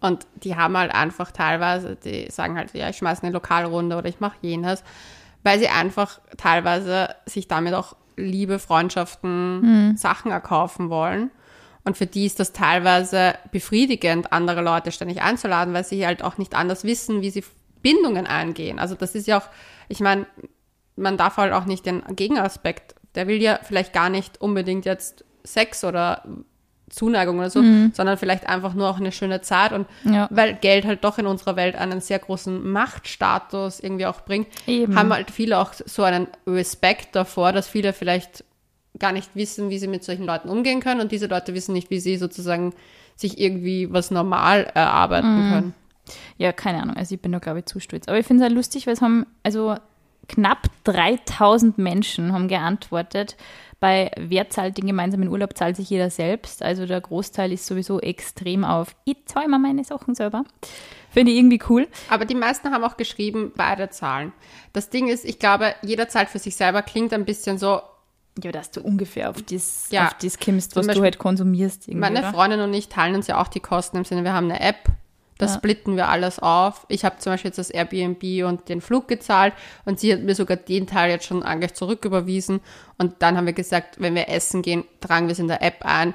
[0.00, 4.08] Und die haben halt einfach teilweise, die sagen halt, ja, ich schmeiße eine Lokalrunde oder
[4.08, 4.84] ich mache jenes,
[5.42, 11.30] weil sie einfach teilweise sich damit auch Liebe, Freundschaften, Sachen erkaufen wollen.
[11.84, 16.36] Und für die ist das teilweise befriedigend, andere Leute ständig einzuladen, weil sie halt auch
[16.36, 17.44] nicht anders wissen, wie sie
[17.80, 18.80] Bindungen eingehen.
[18.80, 19.48] Also das ist ja auch,
[19.88, 20.26] ich meine,
[20.96, 25.24] man darf halt auch nicht den Gegenaspekt, der will ja vielleicht gar nicht unbedingt jetzt
[25.44, 26.24] Sex oder
[26.88, 30.28] Zuneigung oder so, sondern vielleicht einfach nur auch eine schöne Zeit und Ja.
[30.30, 34.94] weil Geld halt doch in unserer Welt einen sehr großen Machtstatus irgendwie auch bringt, Eben.
[34.96, 38.44] haben halt viele auch so einen Respekt davor, dass viele vielleicht
[38.98, 41.90] gar nicht wissen, wie sie mit solchen Leuten umgehen können und diese Leute wissen nicht,
[41.90, 42.72] wie sie sozusagen
[43.16, 45.74] sich irgendwie was normal erarbeiten können.
[46.38, 46.96] Ja, keine Ahnung.
[46.96, 48.06] Also ich bin da, glaube ich, zu stolz.
[48.08, 49.74] Aber ich finde es halt lustig, weil es haben, also
[50.28, 53.36] knapp 3000 Menschen haben geantwortet.
[53.78, 56.62] Bei wer zahlt den gemeinsamen Urlaub, zahlt sich jeder selbst.
[56.62, 60.44] Also der Großteil ist sowieso extrem auf, ich zahle mir meine Sachen selber.
[61.10, 61.86] Finde ich irgendwie cool.
[62.08, 64.32] Aber die meisten haben auch geschrieben, beide zahlen.
[64.72, 67.80] Das Ding ist, ich glaube, jeder zahlt für sich selber, klingt ein bisschen so,
[68.42, 70.06] Ja, dass du ungefähr auf das, Ja.
[70.08, 71.88] auf das kommst, Zum was Beispiel du halt konsumierst.
[71.92, 72.32] Meine oder?
[72.32, 74.88] Freundin und ich teilen uns ja auch die Kosten im Sinne, wir haben eine App,
[75.38, 76.86] da splitten wir alles auf.
[76.88, 79.52] Ich habe zum Beispiel jetzt das Airbnb und den Flug gezahlt
[79.84, 82.60] und sie hat mir sogar den Teil jetzt schon eigentlich zurücküberwiesen.
[82.98, 85.84] Und dann haben wir gesagt, wenn wir essen gehen, tragen wir es in der App
[85.84, 86.14] ein,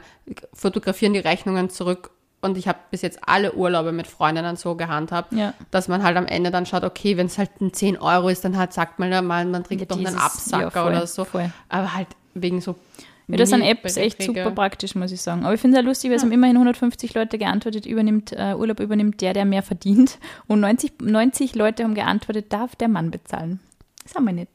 [0.54, 2.12] fotografieren die Rechnungen zurück.
[2.44, 5.54] Und ich habe bis jetzt alle Urlaube mit Freundinnen so gehandhabt, Ja.
[5.70, 8.44] dass man halt am Ende dann schaut, okay, wenn es halt ein 10 Euro ist,
[8.44, 10.92] dann halt sagt man ja mal, man trinkt Ja, doch einen dieses- Absacker ja, voll,
[10.92, 11.26] oder so.
[11.26, 11.52] voll.
[11.70, 12.76] Aber halt wegen so
[13.32, 15.44] Ja, das sind Apps echt super praktisch, muss ich sagen.
[15.46, 18.54] Aber ich finde es ja lustig, weil es haben immerhin 150 Leute geantwortet, übernimmt, äh,
[18.56, 20.20] Urlaub übernimmt der, der mehr verdient.
[20.48, 23.60] Und 90, 90 Leute haben geantwortet, darf der Mann bezahlen.
[24.04, 24.50] Das haben wir nicht.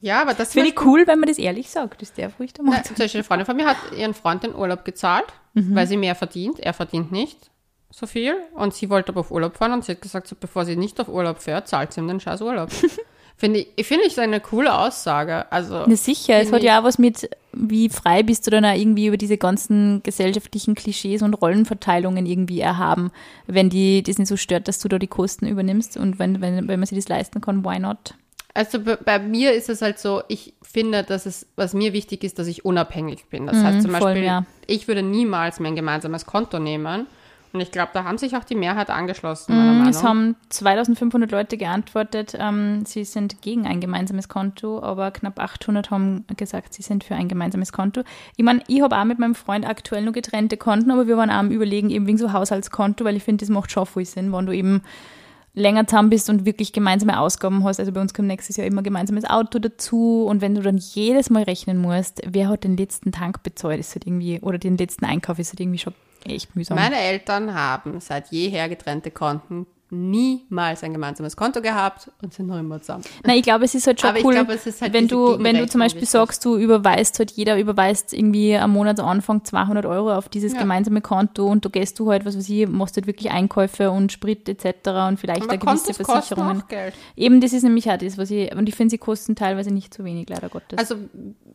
[0.00, 2.02] Ja, aber das Finde ich cool, wenn man das ehrlich sagt.
[2.02, 4.44] Das darf ruhig der Mann Ja, zum Beispiel eine Freundin von mir hat ihren Freund
[4.44, 5.74] den Urlaub gezahlt, Mhm.
[5.74, 6.60] weil sie mehr verdient.
[6.60, 7.50] Er verdient nicht
[7.90, 8.36] so viel.
[8.54, 11.00] Und sie wollte aber auf Urlaub fahren und sie hat gesagt, so, bevor sie nicht
[11.00, 12.70] auf Urlaub fährt, zahlt sie ihm den scheiß Urlaub.
[13.38, 15.50] Finde ich, finde ich eine coole Aussage.
[15.52, 18.74] Also, Na sicher, es hat ja auch was mit, wie frei bist du dann auch
[18.74, 23.12] irgendwie über diese ganzen gesellschaftlichen Klischees und Rollenverteilungen irgendwie erhaben,
[23.46, 26.66] wenn die das nicht so stört, dass du da die Kosten übernimmst und wenn, wenn,
[26.66, 28.14] wenn man sich das leisten kann, why not?
[28.54, 32.40] also bei, mir ist es halt so, ich finde, dass es, was mir wichtig ist,
[32.40, 33.46] dass ich unabhängig bin.
[33.46, 34.46] Das heißt zum Mhm, voll, Beispiel, ja.
[34.66, 37.06] ich würde niemals mein gemeinsames Konto nehmen
[37.52, 41.56] Und ich glaube, da haben sich auch die Mehrheit angeschlossen, Mm, Es haben 2500 Leute
[41.56, 47.04] geantwortet, ähm, sie sind gegen ein gemeinsames Konto, aber knapp 800 haben gesagt, sie sind
[47.04, 48.02] für ein gemeinsames Konto.
[48.36, 51.30] Ich meine, ich habe auch mit meinem Freund aktuell nur getrennte Konten, aber wir waren
[51.30, 54.30] auch am überlegen, eben wegen so Haushaltskonto, weil ich finde, das macht schon viel Sinn,
[54.32, 54.82] wenn du eben
[55.54, 57.80] länger zusammen bist und wirklich gemeinsame Ausgaben hast.
[57.80, 60.76] Also bei uns kommt nächstes Jahr immer ein gemeinsames Auto dazu und wenn du dann
[60.76, 64.76] jedes Mal rechnen musst, wer hat den letzten Tank bezahlt, ist halt irgendwie, oder den
[64.76, 66.76] letzten Einkauf, ist halt irgendwie schon echt mühsam.
[66.76, 72.58] Meine Eltern haben seit jeher getrennte Konten niemals ein gemeinsames Konto gehabt und sind noch
[72.58, 73.04] immer zusammen.
[73.24, 75.66] Na, ich glaube, es ist halt schon Aber cool, ist halt wenn du, wenn du
[75.66, 76.10] zum Beispiel wichtig.
[76.10, 80.60] sagst, du überweist halt, jeder überweist irgendwie am Monatsanfang 200 Euro auf dieses Ja.
[80.60, 84.12] gemeinsame Konto und du gehst du halt, was weiß ich, machst halt wirklich Einkäufe und
[84.12, 84.88] Sprit etc.
[85.08, 86.62] und vielleicht Aber da gewisse Kontos Versicherungen.
[86.62, 86.94] auch Geld.
[87.16, 89.94] Eben, das ist nämlich auch das, was ich, und ich finde, sie kosten teilweise nicht
[89.94, 90.78] zu wenig, leider Gottes.
[90.78, 90.96] Also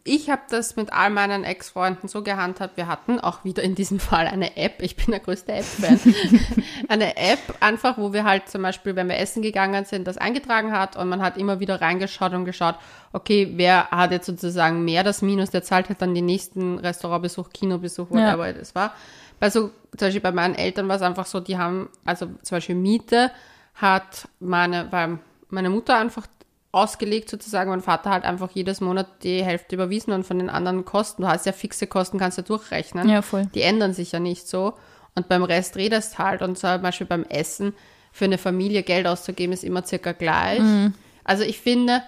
[0.06, 2.76] ich habe das mit all meinen Ex-Freunden so gehandhabt.
[2.78, 4.82] Wir hatten auch wieder in diesem Fall eine App.
[4.82, 6.00] Ich bin der größte App-Fan.
[6.90, 10.72] eine App einfach, wo wir halt zum Beispiel, wenn wir essen gegangen sind, das eingetragen
[10.72, 12.76] hat und man hat immer wieder reingeschaut und geschaut,
[13.12, 17.50] okay, wer hat jetzt sozusagen mehr das Minus, der zahlt halt dann den nächsten Restaurantbesuch,
[17.52, 18.38] Kinobesuch, Ja.
[18.38, 18.94] whatever das war.
[19.40, 22.56] Bei so, zum Beispiel bei meinen Eltern war es einfach so, die haben, also zum
[22.58, 23.32] Beispiel Miete
[23.76, 26.28] hat meine, weil meine Mutter einfach
[26.72, 30.86] ausgelegt sozusagen, mein Vater hat einfach jedes Monat die Hälfte überwiesen und von den anderen
[30.86, 33.08] Kosten, du hast ja fixe Kosten, kannst du durchrechnen.
[33.08, 33.46] Ja, voll.
[33.54, 34.74] Die ändern sich ja nicht so.
[35.16, 37.76] Und beim Rest redest halt und zum Beispiel beim Essen
[38.14, 40.62] für eine Familie Geld auszugeben, ist immer circa gleich.
[40.62, 40.94] Mhm.
[41.26, 42.02] Also ich finde,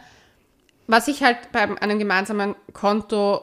[0.88, 3.42] was ich halt bei einem gemeinsamen Konto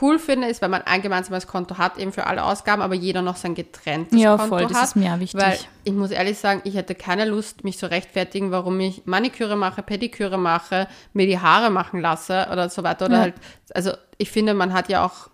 [0.00, 3.22] cool finde, ist, wenn man ein gemeinsames Konto hat, eben für alle Ausgaben, aber jeder
[3.22, 4.84] noch sein getrenntes Ja, Konto voll, das hat.
[4.84, 5.40] ist mir wichtig.
[5.40, 9.56] Weil ich muss ehrlich sagen, ich hätte keine Lust, mich zu rechtfertigen, warum ich Maniküre
[9.56, 13.06] mache, Pediküre mache, mir die Haare machen lasse oder so weiter.
[13.06, 13.20] Oder Ja.
[13.22, 13.34] halt,
[13.74, 15.28] also ich finde, man hat ja auch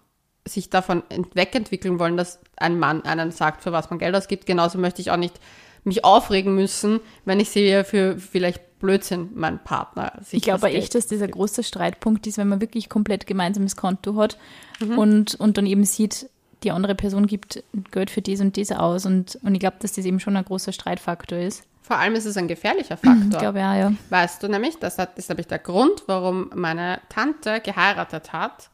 [0.47, 4.47] sich davon ent- wegentwickeln wollen, dass ein Mann einen sagt, für was man Geld ausgibt.
[4.47, 5.39] Genauso möchte ich auch nicht
[5.85, 10.95] mich aufregen müssen, wenn ich sehe, für vielleicht Blödsinn mein Partner sich Ich glaube echt,
[10.95, 14.39] dass das ein großer Streitpunkt ist, wenn man wirklich komplett gemeinsames Konto hat
[14.81, 14.99] Mhm.
[14.99, 16.31] und, und dann eben sieht,
[16.63, 19.05] die andere Person gibt Geld für dies und dies aus.
[19.05, 21.65] Und, und ich glaube, dass das eben schon ein großer Streitfaktor ist.
[21.83, 23.41] Vor allem ist es ein gefährlicher Ich Faktor.
[23.41, 23.93] glaube ja, ja.
[24.09, 28.71] Weißt du nämlich, das hat, ist nämlich der Grund, warum meine Tante geheiratet hat,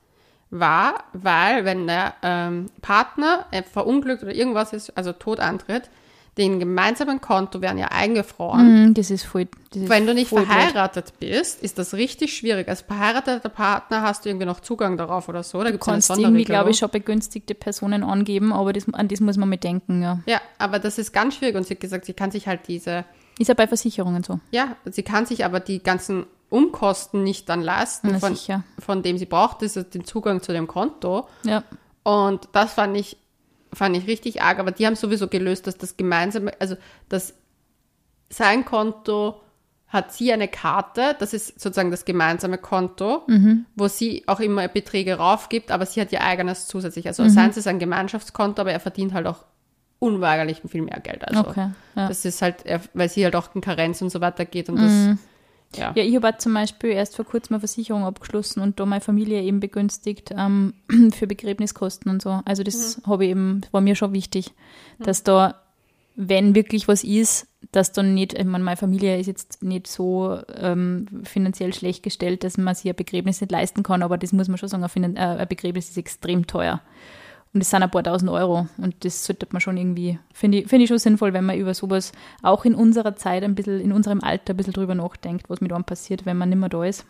[0.50, 5.90] war, weil wenn der ähm, Partner äh, verunglückt oder irgendwas ist, also tot antritt,
[6.38, 8.88] den gemeinsamen Konto werden ja eingefroren.
[8.88, 9.46] Mhm, Das ist voll.
[9.70, 10.52] Das ist Wenn du nicht voll blöd.
[10.52, 12.68] verheiratet bist, ist das richtig schwierig.
[12.68, 15.62] Als verheirateter Partner hast du irgendwie noch Zugang darauf oder so.
[15.64, 19.38] Da Du kannst irgendwie, glaube ich, schon begünstigte Personen angeben, aber das, an das muss
[19.38, 20.20] man mit denken, ja.
[20.26, 21.56] Ja, aber das ist ganz schwierig.
[21.56, 23.04] Und sie hat gesagt, sie kann sich halt diese
[23.38, 24.38] Ist ja bei Versicherungen so.
[24.50, 28.62] Ja, sie kann sich aber die ganzen Umkosten nicht dann leisten, Na von, sicher.
[28.78, 31.26] von dem sie braucht, ist den Zugang zu dem Konto.
[31.44, 31.64] Ja.
[32.02, 33.16] Und das fand ich,
[33.76, 36.76] fand ich richtig arg, aber die haben sowieso gelöst, dass das gemeinsame, also
[37.08, 37.34] dass
[38.30, 39.40] sein Konto
[39.88, 43.66] hat sie eine Karte, das ist sozusagen das gemeinsame Konto, Mhm.
[43.76, 47.04] wo sie auch immer Beträge raufgibt, aber sie hat ihr eigenes zusätzlich.
[47.04, 47.08] Mhm.
[47.10, 49.44] Also seins ist ein Gemeinschaftskonto, aber er verdient halt auch
[50.00, 51.26] unweigerlich viel mehr Geld.
[51.26, 52.08] Also Okay, ja.
[52.08, 55.16] das ist halt, weil sie halt auch in Karenz und so weiter geht und das,
[55.74, 55.92] ja.
[55.94, 59.42] Ja, ich habe zum Beispiel erst vor kurzem eine Versicherung abgeschlossen und da meine Familie
[59.42, 60.74] eben begünstigt ähm,
[61.12, 62.40] für Begräbniskosten und so.
[62.44, 64.52] Also das habe ich eben, war mir schon wichtig,
[64.98, 65.60] dass da,
[66.14, 70.38] wenn wirklich was ist, dass dann nicht, ich meine, meine Familie ist jetzt nicht so
[70.54, 74.48] ähm, finanziell schlecht gestellt, dass man sich ein Begräbnis nicht leisten kann, aber das muss
[74.48, 76.80] man schon sagen, ein, äh, ein Begräbnis ist extrem teuer.
[77.56, 78.68] Und das sind ein paar tausend Euro.
[78.76, 81.72] Und das sollte man schon irgendwie, finde ich, finde ich schon sinnvoll, wenn man über
[81.72, 85.62] sowas auch in unserer Zeit ein bisschen, in unserem Alter ein bisschen drüber nachdenkt, was
[85.62, 87.06] mit einem passiert, wenn man nicht mehr da ist.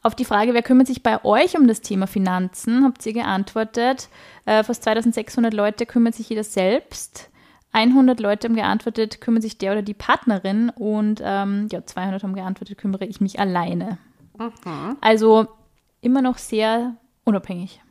[0.00, 4.08] Auf die Frage, wer kümmert sich bei euch um das Thema Finanzen, habt ihr geantwortet.
[4.46, 7.28] Äh, fast 2600 Leute kümmert sich jeder selbst.
[7.72, 10.70] 100 Leute haben geantwortet, kümmert sich der oder die Partnerin.
[10.70, 13.98] Und ähm, ja, 200 haben geantwortet, kümmere ich mich alleine.
[15.02, 15.48] Also
[16.00, 17.82] immer noch sehr unabhängig.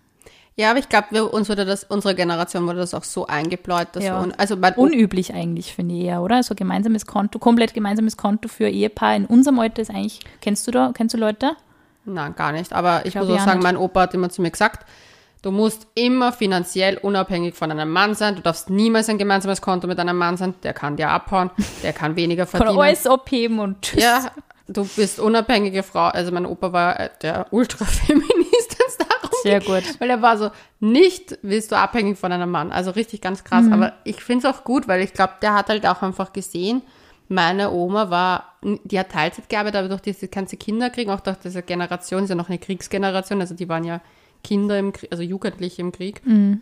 [0.60, 4.04] Ja, aber ich glaube, uns wurde das, unsere Generation wurde das auch so eingebläut, dass
[4.04, 4.18] Ja.
[4.20, 6.44] wir, un- also Unüblich eigentlich, finde ich eher, oder?
[6.44, 10.72] So gemeinsames Konto, komplett gemeinsames Konto für Ehepaar in unserem Alter ist eigentlich, kennst du
[10.72, 11.52] da, kennst du Leute?
[12.04, 12.74] Nein, gar nicht.
[12.74, 13.64] Aber ich Glaub muss ich auch sagen, nicht.
[13.64, 14.86] mein Opa hat immer zu mir gesagt,
[15.44, 18.36] du musst immer finanziell unabhängig von einem Mann sein.
[18.36, 20.56] Du darfst niemals ein gemeinsames Konto mit einem Mann sein.
[20.64, 21.52] Der kann dir abhauen,
[21.84, 22.82] der kann weniger Kann verdienen.
[22.82, 24.04] alles abheben und tschüss.
[24.04, 24.32] Ja,
[24.68, 26.08] du bist unabhängige Frau.
[26.08, 28.78] Also mein Opa war äh, der Ultrafeminist,
[29.44, 29.84] Sehr gut.
[30.00, 32.72] Weil er war so, nicht willst du abhängig von einem Mann.
[32.72, 33.66] Also richtig ganz krass.
[33.66, 33.74] Mhm.
[33.74, 36.82] Aber ich finde es auch gut, weil ich glaube, der hat halt auch einfach gesehen,
[37.28, 41.62] meine Oma war, die hat Teilzeit gearbeitet, aber durch diese ganze Kinderkrieg, auch durch diese
[41.62, 44.02] Generation, ist ja noch eine Kriegsgeneration, also die waren ja
[44.44, 46.26] Kinder im Krieg, also Jugendliche im Krieg.
[46.26, 46.62] Mhm.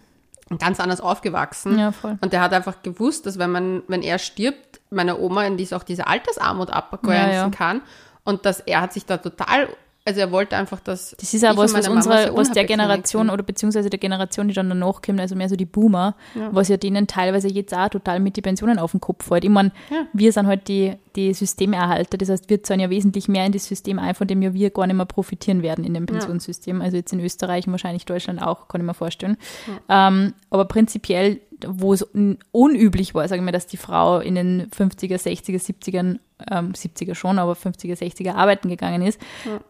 [0.60, 1.78] ganz anders aufgewachsen.
[1.80, 2.18] Ja, voll.
[2.22, 5.74] Und der hat einfach gewusst, dass wenn man, wenn er stirbt, meine Oma in dies
[5.74, 7.50] auch diese Altersarmut abgrenzen Ja, ja.
[7.50, 7.82] kann.
[8.24, 9.70] Und dass er hat sich da total,
[10.08, 11.12] also er wollte einfach, dass.
[11.20, 14.00] Das ist ich was, was, meine Mama unsere, sehr was der Generation oder beziehungsweise der
[14.00, 16.16] Generation, die dann danach kommt, also mehr so die Boomer,
[16.52, 19.44] was ja denen teilweise jetzt auch total mit die Pensionen auf den Kopf fällt.
[19.44, 20.08] Ich meine, Ja.
[20.14, 23.66] wir sind halt die, die Systemerhalter, das heißt, wir zahlen ja wesentlich mehr in das
[23.66, 26.82] System ein, von dem ja wir gar nicht mehr profitieren werden in dem Pensionssystem.
[26.82, 29.36] Also jetzt in Österreich und wahrscheinlich Deutschland auch, kann ich mir vorstellen.
[29.90, 34.70] Ähm, aber prinzipiell, wo es un unüblich war, sagen wir, dass die Frau in den
[34.70, 36.20] 50er, 60er, 70ern,
[36.52, 39.20] ähm, 70er schon, aber 50er, 60er arbeiten gegangen ist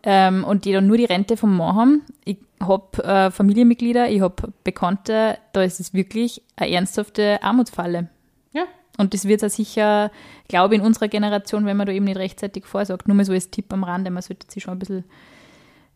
[0.04, 2.02] ähm, und die dann nur die Rente vom Mann haben.
[2.26, 8.10] Ich habe äh, Familienmitglieder, ich habe Bekannte, da ist es wirklich eine ernsthafte Armutsfalle.
[8.54, 8.64] Ja.
[8.98, 10.12] Und das wird es sicher,
[10.48, 13.34] glaube ich, in unserer Generation, wenn man da eben nicht rechtzeitig vorsorgt, nur mal so
[13.34, 15.06] als Tipp am Rande, man sollte sich schon ein bisschen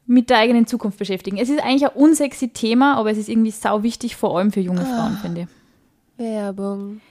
[0.05, 1.37] mit der eigenen Zukunft beschäftigen.
[1.37, 4.59] Es ist eigentlich ein unsexy Thema, aber es ist irgendwie sau wichtig, vor allem für
[4.59, 5.47] junge Frauen, finde ich.
[6.21, 7.01] Werbung.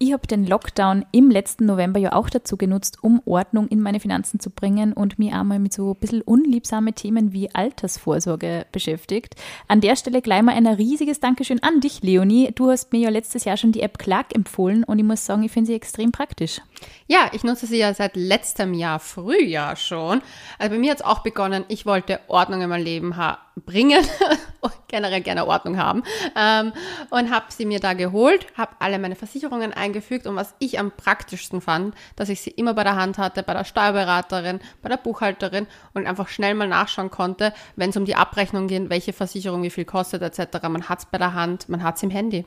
[0.00, 3.98] Ich habe den Lockdown im letzten November ja auch dazu genutzt, um Ordnung in meine
[3.98, 9.34] Finanzen zu bringen und mich einmal mit so ein bisschen unliebsame Themen wie Altersvorsorge beschäftigt.
[9.66, 12.52] An der Stelle gleich mal ein riesiges Dankeschön an dich, Leonie.
[12.54, 15.42] Du hast mir ja letztes Jahr schon die App Clark empfohlen und ich muss sagen,
[15.42, 16.60] ich finde sie extrem praktisch.
[17.08, 20.22] Ja, ich nutze sie ja seit letztem Jahr Frühjahr schon.
[20.60, 23.16] Also bei mir hat es auch begonnen, ich wollte Ordnung in mein Leben
[23.64, 24.04] bringen,
[24.88, 26.02] generell gerne Ordnung haben
[26.36, 26.72] ähm,
[27.10, 30.90] und habe sie mir da geholt, habe alle meine Versicherungen eingefügt und was ich am
[30.90, 34.96] praktischsten fand, dass ich sie immer bei der Hand hatte, bei der Steuerberaterin, bei der
[34.96, 39.62] Buchhalterin und einfach schnell mal nachschauen konnte, wenn es um die Abrechnung geht, welche Versicherung
[39.62, 40.68] wie viel kostet etc.
[40.68, 42.44] Man hat es bei der Hand, man hat es im Handy.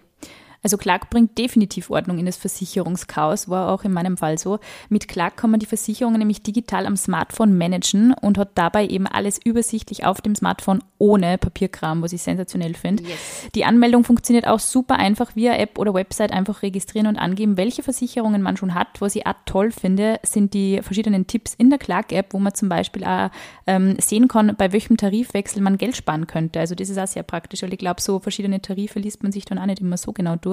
[0.63, 4.59] Also Clark bringt definitiv Ordnung in das Versicherungschaos, war auch in meinem Fall so.
[4.89, 9.07] Mit Clark kann man die Versicherungen nämlich digital am Smartphone managen und hat dabei eben
[9.07, 13.03] alles übersichtlich auf dem Smartphone ohne Papierkram, was ich sensationell finde.
[13.03, 13.49] Yes.
[13.55, 17.81] Die Anmeldung funktioniert auch super einfach via App oder Website einfach registrieren und angeben, welche
[17.81, 19.01] Versicherungen man schon hat.
[19.01, 22.69] Was ich auch toll finde, sind die verschiedenen Tipps in der Clark-App, wo man zum
[22.69, 23.31] Beispiel auch
[23.65, 26.59] ähm, sehen kann, bei welchem Tarifwechsel man Geld sparen könnte.
[26.59, 29.45] Also das ist auch sehr praktisch, weil ich glaube, so verschiedene Tarife liest man sich
[29.45, 30.50] dann auch nicht immer so genau durch.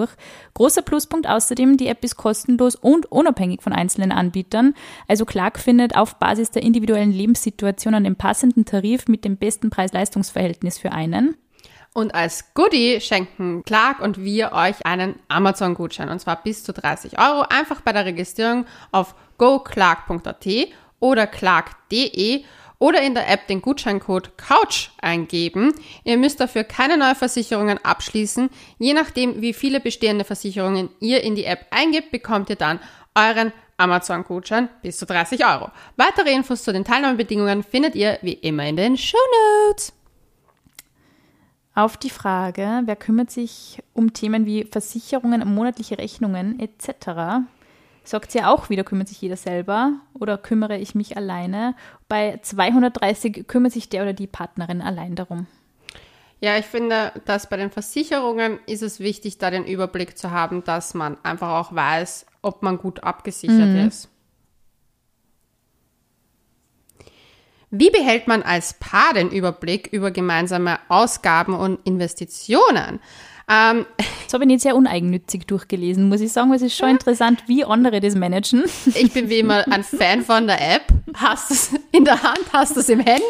[0.54, 4.74] Großer Pluspunkt außerdem, die App ist kostenlos und unabhängig von einzelnen Anbietern.
[5.08, 10.78] Also Clark findet auf Basis der individuellen Lebenssituation den passenden Tarif mit dem besten Preis-Leistungs-Verhältnis
[10.78, 11.36] für einen.
[11.94, 17.18] Und als Goodie schenken Clark und wir euch einen Amazon-Gutschein und zwar bis zu 30
[17.18, 17.44] Euro.
[17.48, 20.46] Einfach bei der Registrierung auf goclark.at
[21.00, 22.44] oder clark.de
[22.78, 25.72] oder in der App den Gutscheincode COUCH eingeben.
[26.04, 28.50] Ihr müsst dafür keine neuen Versicherungen abschließen.
[28.78, 32.80] Je nachdem, wie viele bestehende Versicherungen ihr in die App eingebt, bekommt ihr dann
[33.14, 35.70] euren Amazon-Gutschein bis zu 30 Euro.
[35.96, 39.18] Weitere Infos zu den Teilnahmebedingungen findet ihr wie immer in den Show
[39.68, 39.92] Notes.
[41.74, 47.46] Auf die Frage, wer kümmert sich um Themen wie Versicherungen, monatliche Rechnungen etc.,
[48.08, 51.74] sagt sie auch wieder, kümmert sich jeder selber oder kümmere ich mich alleine.
[52.08, 55.46] Bei 230 kümmert sich der oder die Partnerin allein darum.
[56.40, 60.62] Ja, ich finde, dass bei den Versicherungen ist es wichtig, da den Überblick zu haben,
[60.62, 64.08] dass man einfach auch weiß, ob man gut abgesichert ist.
[67.70, 73.00] Wie behält man als Paar den Überblick über gemeinsame Ausgaben und Investitionen?
[73.48, 73.86] Ähm,
[74.28, 76.52] Das habe ich nicht sehr uneigennützig durchgelesen, muss ich sagen.
[76.52, 78.64] Es ist schon interessant, wie andere das managen.
[78.84, 80.82] ich bin wie immer ein Fan von der App.
[81.14, 83.22] Hast es in der Hand, hast es im Handy.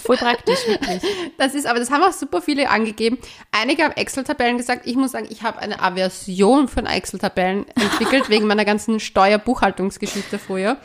[0.00, 1.00] Voll praktisch, wirklich.
[1.38, 3.16] Das ist, aber das haben auch super viele angegeben.
[3.52, 4.88] Einige haben Excel-Tabellen gesagt.
[4.88, 10.78] Ich muss sagen, ich habe eine Aversion von Excel-Tabellen entwickelt, wegen meiner ganzen Steuerbuchhaltungsgeschichte früher.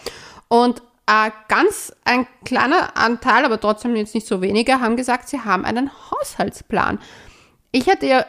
[0.48, 5.40] Und äh, ganz ein kleiner Anteil, aber trotzdem jetzt nicht so wenige, haben gesagt, sie
[5.40, 7.00] haben einen Haushaltsplan.
[7.72, 8.26] Ich hatte ja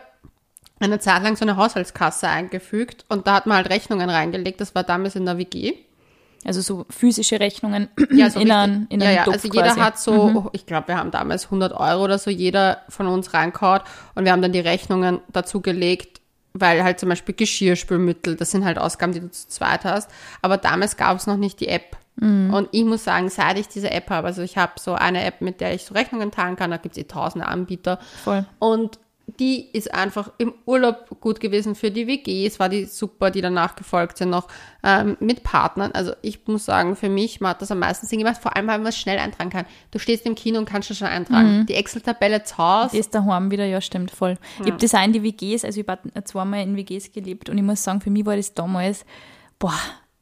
[0.79, 4.61] eine Zeit lang so eine Haushaltskasse eingefügt und da hat man halt Rechnungen reingelegt.
[4.61, 5.75] Das war damals in der WG.
[6.45, 9.25] Also so physische Rechnungen Ja, so in einen, in ja, ja.
[9.25, 9.81] Also jeder quasi.
[9.81, 13.81] hat so, ich glaube, wir haben damals 100 Euro oder so, jeder von uns reingehauen
[14.15, 16.21] und wir haben dann die Rechnungen dazu gelegt,
[16.53, 20.11] weil halt zum Beispiel Geschirrspülmittel, das sind halt Ausgaben, die du zu zweit hast.
[20.43, 21.97] Aber damals gab es noch nicht die App.
[22.17, 22.53] Mhm.
[22.53, 25.41] Und ich muss sagen, seit ich diese App habe, also ich habe so eine App,
[25.41, 27.99] mit der ich so Rechnungen teilen kann, da gibt es eh tausende Anbieter.
[28.25, 28.47] Voll.
[28.59, 33.41] Und die ist einfach im Urlaub gut gewesen für die WGs, war die super, die
[33.41, 34.47] danach gefolgt sind, noch
[34.85, 35.91] ähm, mit Partnern.
[35.93, 38.79] Also ich muss sagen, für mich hat das am meisten Sinn gemacht, vor allem, weil
[38.79, 39.67] man es schnell eintragen kann.
[39.91, 41.67] Du stehst im Kino und kannst es schon eintragen.
[41.67, 42.97] Die Excel-Tabelle zu Hause.
[42.97, 44.39] Das daheim wieder, ja, stimmt, voll.
[44.61, 47.59] Ich habe das auch in die WGs, also ich habe zweimal in WGs gelebt und
[47.59, 49.05] ich muss sagen, für mich war das damals,
[49.59, 49.75] boah,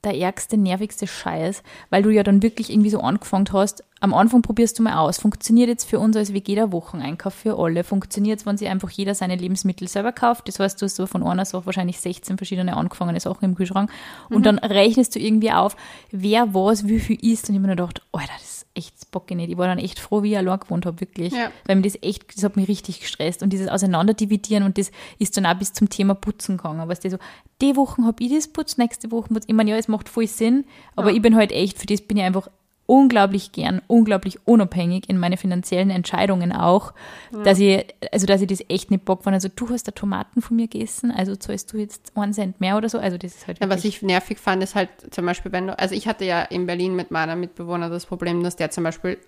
[0.05, 4.43] der ärgste, nervigste Scheiß, weil du ja dann wirklich irgendwie so angefangen hast, am Anfang
[4.43, 5.19] probierst du mal aus.
[5.19, 7.85] Funktioniert jetzt für uns als WG der Wocheneinkauf für alle?
[7.85, 10.47] Funktioniert es, wenn sich einfach jeder seine Lebensmittel selber kauft?
[10.47, 13.91] Das heißt, du hast so von einer Sache wahrscheinlich 16 verschiedene angefangene Sachen im Kühlschrank
[14.29, 14.43] und mhm.
[14.43, 15.77] dann rechnest du irgendwie auf,
[16.11, 17.49] wer was, wie viel isst.
[17.49, 19.51] Und ich habe mir gedacht, Alter, das ist echt bock nicht.
[19.51, 21.33] Ich war dann echt froh, wie ich allein gewohnt habe, wirklich.
[21.33, 21.51] Ja.
[21.67, 23.43] Weil mir das echt, das hat mich richtig gestresst.
[23.43, 26.89] Und dieses Auseinanderdividieren und das ist dann auch bis zum Thema Putzen gegangen.
[26.89, 27.19] Weißt du, so,
[27.61, 30.27] die Woche habe ich das putzt, nächste Woche muss, ich meine, ja, es macht voll
[30.27, 30.65] Sinn,
[30.97, 31.17] aber ja.
[31.17, 32.49] ich bin halt echt, für das bin ich einfach
[32.87, 36.93] unglaublich gern, unglaublich unabhängig in meine finanziellen Entscheidungen auch,
[37.33, 37.43] ja.
[37.43, 39.35] dass ich, also dass ich das echt nicht bock fand.
[39.35, 42.77] Also du hast da Tomaten von mir gegessen, also zahlst du jetzt einen Cent mehr
[42.77, 42.99] oder so.
[42.99, 43.61] Also das ist halt.
[43.61, 46.43] Ja, was ich nervig fand, ist halt zum Beispiel, wenn du, also ich hatte ja
[46.43, 49.19] in Berlin mit meiner Mitbewohner das Problem, dass der zum Beispiel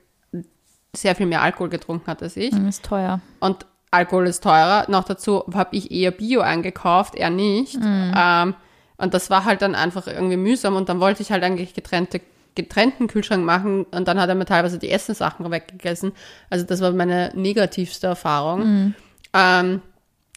[0.94, 2.50] sehr viel mehr Alkohol getrunken hat als ich.
[2.50, 3.20] Das ist teuer.
[3.40, 4.84] Und Alkohol ist teurer.
[4.88, 7.78] Noch dazu habe ich eher Bio eingekauft, er nicht.
[7.78, 8.12] Mhm.
[8.16, 8.54] Ähm,
[8.98, 12.20] und das war halt dann einfach irgendwie mühsam und dann wollte ich halt eigentlich getrennte
[12.56, 16.12] getrennten Kühlschrank machen und dann hat er mir teilweise die Essenssachen weggegessen.
[16.50, 18.60] Also das war meine negativste Erfahrung.
[18.60, 18.94] Mhm.
[19.32, 19.82] Ähm,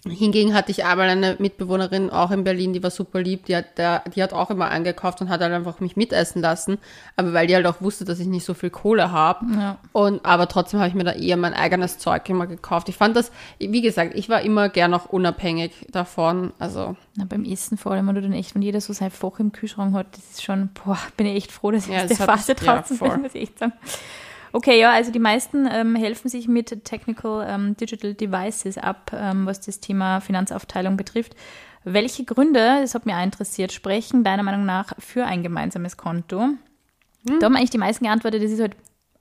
[0.07, 3.77] Hingegen hatte ich einmal eine Mitbewohnerin auch in Berlin, die war super lieb, die hat,
[3.77, 6.77] der, die hat auch immer eingekauft und hat halt einfach mich mitessen lassen,
[7.17, 9.45] aber weil die halt auch wusste, dass ich nicht so viel Kohle habe.
[9.53, 9.77] Ja.
[9.91, 12.88] Und aber trotzdem habe ich mir da eher mein eigenes Zeug immer gekauft.
[12.88, 16.53] Ich fand das, wie gesagt, ich war immer gern auch unabhängig davon.
[16.59, 16.95] Also.
[17.17, 19.51] Na, beim Essen vor allem, wenn du dann echt, wenn jeder so sein Fach im
[19.51, 22.17] Kühlschrank hat, das ist schon, boah, bin ich echt froh, dass ich ja, aus der
[22.17, 23.73] Phase draußen ja, bin, muss ich echt sagen.
[24.51, 29.45] Okay, ja, also die meisten ähm, helfen sich mit Technical ähm, Digital Devices ab, ähm,
[29.45, 31.35] was das Thema Finanzaufteilung betrifft.
[31.83, 36.41] Welche Gründe, das hat mich auch interessiert, sprechen deiner Meinung nach für ein gemeinsames Konto?
[36.41, 37.39] Hm.
[37.39, 38.75] Da haben eigentlich die meisten geantwortet, das ist halt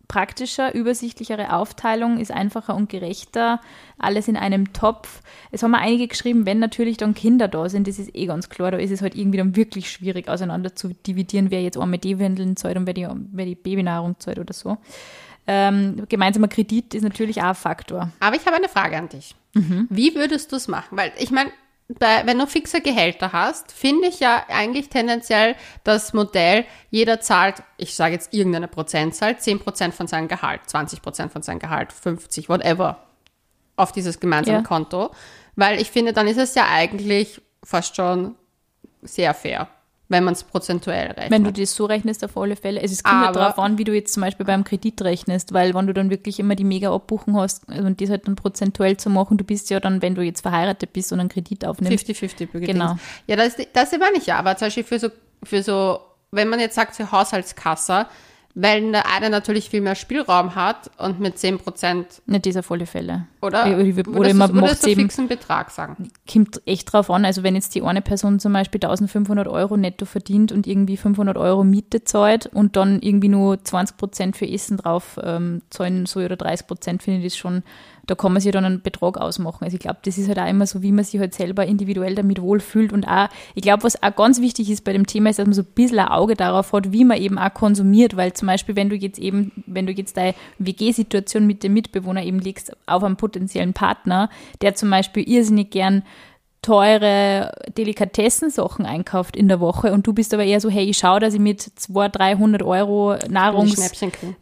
[0.08, 3.60] praktischer, übersichtlichere Aufteilung, ist einfacher und gerechter,
[3.98, 5.20] alles in einem Topf.
[5.50, 8.48] Es haben mir einige geschrieben, wenn natürlich dann Kinder da sind, das ist eh ganz
[8.48, 11.98] klar, da ist es halt irgendwie dann wirklich schwierig auseinander zu dividieren, wer jetzt einmal
[11.98, 14.78] die Windeln zahlt und wer die, wer die Babynahrung zahlt oder so.
[15.46, 18.10] Ähm, gemeinsamer Kredit ist natürlich auch ein Faktor.
[18.20, 19.34] Aber ich habe eine Frage an dich.
[19.54, 19.86] Mhm.
[19.90, 20.96] Wie würdest du es machen?
[20.96, 21.50] Weil ich meine,
[21.88, 27.62] bei, wenn du fixe Gehälter hast, finde ich ja eigentlich tendenziell das Modell, jeder zahlt,
[27.78, 33.06] ich sage jetzt irgendeine Prozentzahl, 10% von seinem Gehalt, 20% von seinem Gehalt, 50, whatever,
[33.76, 34.64] auf dieses gemeinsame ja.
[34.64, 35.12] Konto.
[35.56, 38.36] Weil ich finde, dann ist es ja eigentlich fast schon
[39.02, 39.68] sehr fair
[40.08, 41.30] wenn man es prozentuell rechnet.
[41.30, 42.80] Wenn du das so rechnest, auf alle Fälle.
[42.80, 45.86] Es kommt ja darauf an, wie du jetzt zum Beispiel beim Kredit rechnest, weil wenn
[45.86, 49.36] du dann wirklich immer die mega Abbuchen hast und das halt dann prozentuell zu machen,
[49.36, 52.08] du bist ja dann, wenn du jetzt verheiratet bist und einen Kredit aufnimmst.
[52.08, 52.96] 50-50 Genau.
[53.26, 55.08] Ja, das, das meine ich ja, aber zum Beispiel für so,
[55.42, 58.06] für so, wenn man jetzt sagt, für Haushaltskasse,
[58.60, 62.22] weil der eine natürlich viel mehr Spielraum hat und mit 10 Prozent.
[62.26, 63.26] Nicht dieser volle Fälle.
[63.40, 63.66] Oder?
[63.66, 66.10] Oder, oder man macht so fixen Betrag sagen.
[66.30, 67.24] Kommt echt drauf an.
[67.24, 71.36] Also wenn jetzt die eine Person zum Beispiel 1500 Euro netto verdient und irgendwie 500
[71.36, 76.24] Euro Miete zahlt und dann irgendwie nur 20 Prozent für Essen drauf ähm, zahlen soll
[76.24, 77.62] oder 30 Prozent, finde ich das schon
[78.08, 79.64] da kann man sich dann einen Betrag ausmachen.
[79.64, 82.14] Also ich glaube, das ist halt auch immer so, wie man sich halt selber individuell
[82.14, 85.38] damit wohlfühlt und auch, ich glaube, was auch ganz wichtig ist bei dem Thema ist,
[85.38, 88.32] dass man so ein bisschen ein Auge darauf hat, wie man eben auch konsumiert, weil
[88.32, 92.40] zum Beispiel, wenn du jetzt eben, wenn du jetzt deine WG-Situation mit dem Mitbewohner eben
[92.40, 94.30] legst auf einen potenziellen Partner,
[94.62, 96.02] der zum Beispiel irrsinnig gern
[96.62, 101.20] teure Delikatessensachen einkauft in der Woche und du bist aber eher so, hey, ich schaue,
[101.20, 103.92] dass ich mit 200, 300 Euro Nahrungs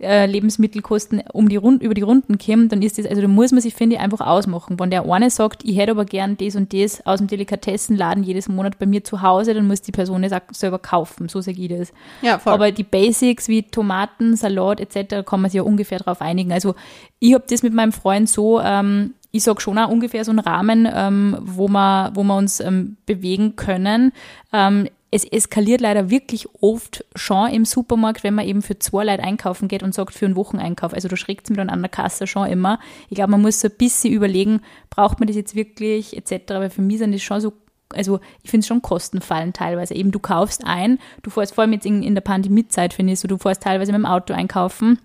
[0.01, 3.53] äh, Lebensmittelkosten um die Rund, über die Runden komme, dann ist das, also da muss
[3.53, 4.81] man sich, finde ich, einfach ausmachen.
[4.81, 8.49] Wenn der eine sagt, ich hätte aber gern das und das aus dem Delikatessenladen jedes
[8.49, 11.61] Monat bei mir zu Hause, dann muss die Person das auch selber kaufen, so sage
[11.61, 11.93] ich das.
[12.23, 12.55] Ja, voll.
[12.55, 15.27] Aber die Basics wie Tomaten, Salat etc.
[15.27, 16.53] kann man sich ja ungefähr darauf einigen.
[16.53, 16.75] Also
[17.19, 20.41] ich habe das mit meinem Freund so ähm, ich sage schon auch ungefähr so einen
[20.41, 24.13] Rahmen, ähm, wo, wir, wo wir uns ähm, bewegen können.
[24.53, 29.23] Ähm, es eskaliert leider wirklich oft schon im Supermarkt, wenn man eben für zwei Leute
[29.23, 30.93] einkaufen geht und sagt für einen Wocheneinkauf.
[30.93, 32.81] Also da schreckt es mir an der Kasse schon immer.
[33.09, 36.51] Ich glaube, man muss so ein bisschen überlegen, braucht man das jetzt wirklich etc.
[36.51, 37.53] Weil für mich sind das schon so
[37.95, 39.95] also ich finde es schon Kostenfallen teilweise.
[39.95, 43.21] Eben du kaufst ein, du fährst vor allem jetzt in, in der Pandemiezeit, finde ich
[43.21, 44.99] so, du fährst teilweise mit dem Auto einkaufen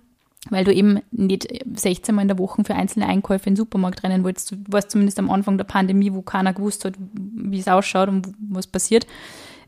[0.50, 4.04] weil du eben nicht 16 Mal in der Woche für einzelne Einkäufe in den Supermarkt
[4.04, 4.52] rennen wolltest.
[4.52, 8.30] Du warst zumindest am Anfang der Pandemie, wo keiner gewusst hat, wie es ausschaut und
[8.50, 9.06] was passiert.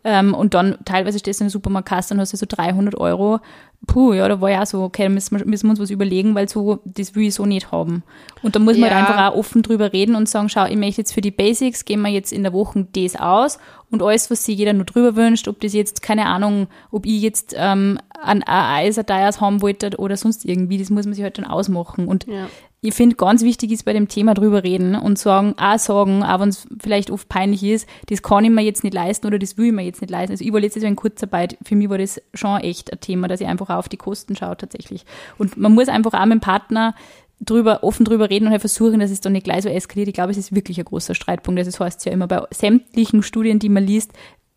[0.03, 3.39] Ähm, und dann teilweise stehst du in der Supermarktkasse und hast du so 300 Euro.
[3.85, 6.35] Puh, ja, da war ja so, okay, da müssen wir, müssen wir uns was überlegen,
[6.35, 8.03] weil so, das will ich so nicht haben.
[8.41, 9.07] Und da muss man halt ja.
[9.07, 11.85] halt einfach auch offen drüber reden und sagen, schau, ich möchte jetzt für die Basics,
[11.85, 13.59] gehen wir jetzt in der Woche das aus
[13.91, 17.21] und alles, was sich jeder nur drüber wünscht, ob das jetzt, keine Ahnung, ob ich
[17.21, 21.45] jetzt ähm, ein Eiser haben wollte oder sonst irgendwie, das muss man sich halt dann
[21.45, 22.07] ausmachen.
[22.07, 22.47] Und ja
[22.83, 26.41] ich finde, ganz wichtig ist bei dem Thema drüber reden und sagen, auch sagen, auch
[26.41, 29.57] wenn es vielleicht oft peinlich ist, das kann ich mir jetzt nicht leisten oder das
[29.57, 30.33] will ich mir jetzt nicht leisten.
[30.33, 33.29] Also ich war letztes Jahr in Kurzarbeit, für mich war das schon echt ein Thema,
[33.29, 35.05] dass ich einfach auf die Kosten schaue tatsächlich.
[35.37, 36.93] Und man muss einfach auch mit dem Partner
[37.39, 40.09] drüber, offen drüber reden und halt versuchen, dass es dann nicht gleich so eskaliert.
[40.09, 41.65] Ich glaube, es ist wirklich ein großer Streitpunkt.
[41.65, 44.11] Das heißt ja immer bei sämtlichen Studien, die man liest,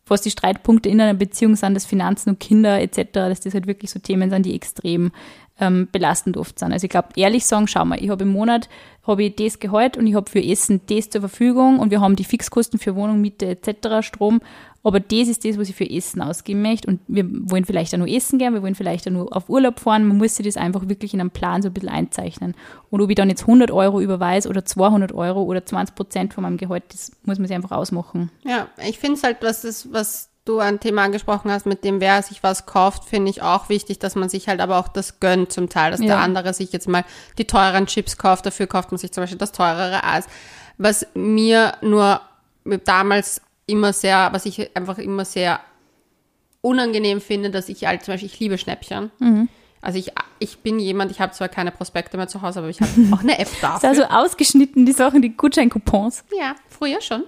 [0.05, 3.67] was die Streitpunkte in einer Beziehung sind, das Finanzen und Kinder etc., dass das halt
[3.67, 5.11] wirklich so Themen sind, die extrem
[5.59, 6.71] ähm, belastend oft sind.
[6.71, 8.69] Also ich glaube, ehrlich sagen, schau mal, ich habe im Monat
[9.05, 12.15] habe ich das Gehalt und ich habe für Essen das zur Verfügung und wir haben
[12.15, 14.41] die Fixkosten für Wohnung, Miete etc., Strom,
[14.83, 17.97] aber das ist das, was ich für Essen ausgeben möchte und wir wollen vielleicht auch
[17.97, 20.57] nur essen gehen, wir wollen vielleicht auch nur auf Urlaub fahren, man muss sich das
[20.57, 22.55] einfach wirklich in einem Plan so ein bisschen einzeichnen.
[22.89, 26.43] Und ob ich dann jetzt 100 Euro überweise oder 200 Euro oder 20 Prozent von
[26.43, 28.31] meinem Gehalt, das muss man sich einfach ausmachen.
[28.45, 32.01] Ja, ich finde es halt, was, ist, was du ein Thema angesprochen hast, mit dem
[32.01, 35.19] wer sich was kauft, finde ich auch wichtig, dass man sich halt aber auch das
[35.19, 36.07] gönnt zum Teil, dass ja.
[36.07, 37.03] der andere sich jetzt mal
[37.37, 40.25] die teuren Chips kauft, dafür kauft man sich zum Beispiel das teurere Eis.
[40.77, 42.21] Was mir nur
[42.85, 45.59] damals immer sehr, was ich einfach immer sehr
[46.61, 49.11] unangenehm finde, dass ich halt zum Beispiel, ich liebe Schnäppchen.
[49.19, 49.49] Mhm.
[49.81, 52.81] Also ich, ich bin jemand, ich habe zwar keine Prospekte mehr zu Hause, aber ich
[52.81, 53.89] habe auch eine App dafür.
[53.89, 56.23] Das ist also ausgeschnitten, die Sachen, die Gutscheincoupons.
[56.37, 57.23] Ja, früher schon.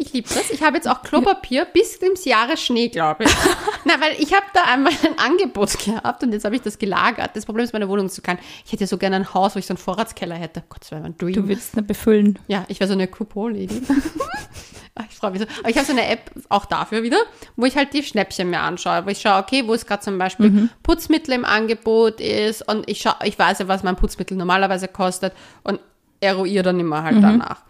[0.00, 0.50] Ich liebe das.
[0.50, 3.30] Ich habe jetzt auch Klopapier bis ins Jahre Schnee, glaube ich.
[3.84, 7.32] Na, weil ich habe da einmal ein Angebot gehabt und jetzt habe ich das gelagert.
[7.34, 8.38] Das Problem ist, meine Wohnung zu klein.
[8.64, 10.62] Ich hätte ja so gerne ein Haus, wo ich so einen Vorratskeller hätte.
[10.70, 11.34] Gott, wäre mein Dream.
[11.34, 12.38] Du willst eine befüllen.
[12.48, 13.82] Ja, ich wäre so eine Coupon-Lady.
[15.10, 15.46] ich freue mich so.
[15.58, 17.18] Aber ich habe so eine App auch dafür wieder,
[17.56, 19.04] wo ich halt die Schnäppchen mir anschaue.
[19.04, 20.70] Wo ich schaue, okay, wo es gerade zum Beispiel mhm.
[20.82, 25.34] Putzmittel im Angebot ist und ich schaue, ich weiß ja, was mein Putzmittel normalerweise kostet
[25.62, 25.78] und
[26.20, 27.22] eruiere dann immer halt mhm.
[27.22, 27.64] danach.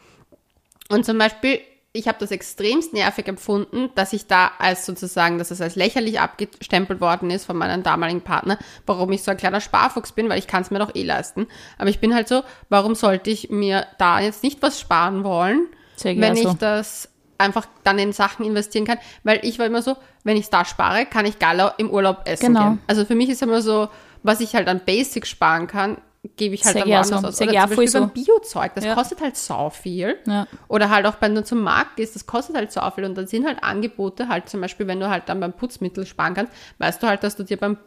[0.89, 1.61] Und zum Beispiel
[1.93, 6.21] ich habe das extremst nervig empfunden, dass ich da als sozusagen, dass es als lächerlich
[6.21, 10.39] abgestempelt worden ist von meinem damaligen Partner, warum ich so ein kleiner Sparfuchs bin, weil
[10.39, 11.49] ich kann es mir doch eh leisten.
[11.79, 15.67] Aber ich bin halt so, warum sollte ich mir da jetzt nicht was sparen wollen,
[16.03, 18.99] wenn ich das einfach dann in Sachen investieren kann?
[19.25, 22.55] Weil ich war immer so, wenn ich da spare, kann ich geiler im Urlaub essen
[22.55, 22.69] genau.
[22.69, 22.79] gehen.
[22.87, 23.89] Also für mich ist immer so,
[24.23, 25.97] was ich halt an Basics sparen kann,
[26.37, 27.29] gebe ich halt Sehr dann woanders so.
[27.29, 27.37] aus.
[27.39, 28.01] Sehr Oder zum Beispiel so.
[28.01, 28.95] beim Biozeug, das Ja.
[28.95, 30.19] kostet halt sau viel.
[30.27, 30.47] Ja.
[30.69, 33.05] Oder halt auch, wenn du zum Markt gehst, das kostet halt sau viel.
[33.05, 36.35] Und dann sind halt Angebote halt zum Beispiel, wenn du halt dann beim Putzmittel sparen
[36.35, 37.79] kannst, weißt du halt, dass du dir beim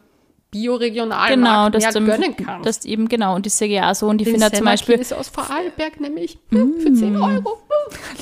[0.54, 2.66] bioregionalen Genau, Markt mehr halt du, gönnen kannst.
[2.66, 5.18] dass eben genau und das sehe ich auch so und ich finde zum Beispiel Senna-Käse
[5.18, 7.58] aus Vorarlberg nämlich hm, für 10 Euro.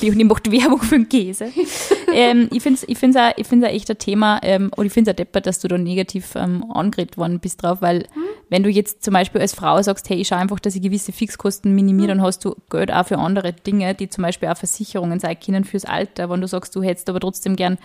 [0.00, 1.52] Leonie macht Werbung für den Käse.
[2.12, 4.86] ähm, ich finde es ich find's auch, ich find's auch echt ein Thema, ähm, und
[4.86, 8.06] ich finde es auch deppert, dass du da negativ ähm, angeredet worden bist drauf, weil
[8.48, 11.12] wenn du jetzt zum Beispiel als Frau sagst, hey, ich schaue einfach, dass ich gewisse
[11.12, 15.20] Fixkosten minimiere, dann hast du Geld auch für andere Dinge, die zum Beispiel auch Versicherungen
[15.20, 16.28] sein können fürs Alter.
[16.28, 17.78] Wenn du sagst, du hättest aber trotzdem gern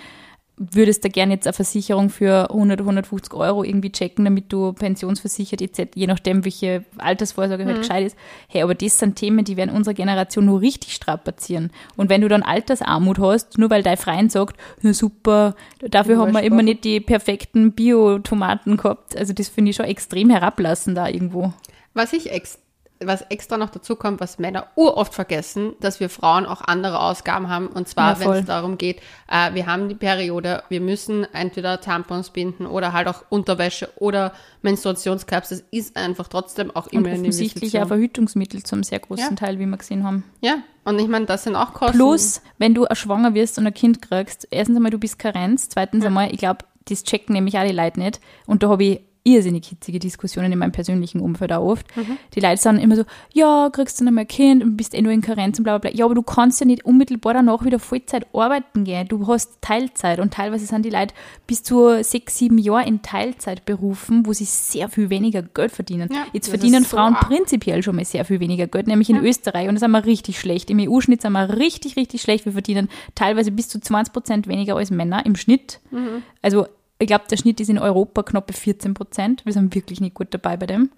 [0.57, 5.61] würdest da gerne jetzt eine Versicherung für 100, 150 Euro irgendwie checken, damit du pensionsversichert
[5.61, 8.17] etc., je nachdem, welche Altersvorsorge halt gescheit ist.
[8.47, 11.71] Hey, aber das sind Themen, die werden unsere Generation nur richtig strapazieren.
[11.95, 16.33] Und wenn du dann Altersarmut hast, nur weil dein Freund sagt, na super, dafür haben
[16.33, 21.07] wir immer nicht die perfekten Bio-Tomaten gehabt, also das finde ich schon extrem herablassend da
[21.07, 21.53] irgendwo.
[21.93, 22.59] Was ich ex
[23.03, 27.49] was extra noch dazu kommt, was Männer uroft vergessen, dass wir Frauen auch andere Ausgaben
[27.49, 27.67] haben.
[27.67, 28.37] Und Ja, zwar, wenn voll.
[28.37, 33.07] es darum geht, äh, wir haben die Periode, wir müssen entweder Tampons binden oder halt
[33.07, 35.49] auch Unterwäsche oder Menstruationscups.
[35.49, 37.87] Das ist einfach trotzdem auch Und immer eine offensichtlich auch.
[37.87, 39.35] Verhütungsmittel zum sehr großen Ja.
[39.35, 40.23] Teil, wie wir gesehen haben.
[40.41, 41.97] Ja, und ich meine, das sind auch Kosten.
[41.97, 46.05] Plus, wenn du schwanger wirst und ein Kind kriegst, erstens einmal, du bist Karenz, zweitens
[46.05, 48.21] einmal, ich glaube, das checken nämlich die Leute nicht.
[48.45, 51.85] Und da habe ich irrsinnig hitzige Diskussionen in meinem persönlichen Umfeld auch oft.
[52.33, 53.03] Die Leute sagen immer so,
[53.33, 55.77] ja, kriegst du dann mal ein Kind und bist eh nur in Karenz und bla
[55.77, 55.97] bla bla.
[55.97, 59.07] Ja, aber du kannst ja nicht unmittelbar danach wieder Vollzeit arbeiten gehen.
[59.07, 61.13] Du hast Teilzeit und teilweise sind die Leute
[61.45, 66.09] bis zu sechs, sieben Jahren in Teilzeit berufen, wo sie sehr viel weniger Geld verdienen.
[66.11, 67.27] Ja, Jetzt das verdienen so Frauen arg.
[67.27, 69.67] prinzipiell schon mal sehr viel weniger Geld, nämlich in Österreich.
[69.67, 70.69] Und da sind wir richtig schlecht.
[70.69, 72.45] Im EU-Schnitt sind wir richtig, richtig schlecht.
[72.45, 75.79] Wir verdienen teilweise bis zu 20 Prozent weniger als Männer im Schnitt.
[75.91, 76.23] Mhm.
[76.41, 76.67] Also
[76.99, 79.45] ich glaube, der Schnitt ist in Europa knappe 14 Prozent.
[79.45, 80.89] Wir sind wirklich nicht gut dabei bei dem.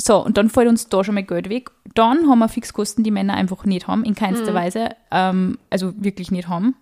[0.00, 1.70] So, und dann fällt uns da schon mal Geld weg.
[1.94, 4.16] Dann haben wir Fixkosten, die Männer einfach nicht haben, in Mhm.
[4.16, 4.90] keinster Weise.
[5.10, 6.74] Ähm, also wirklich nicht haben.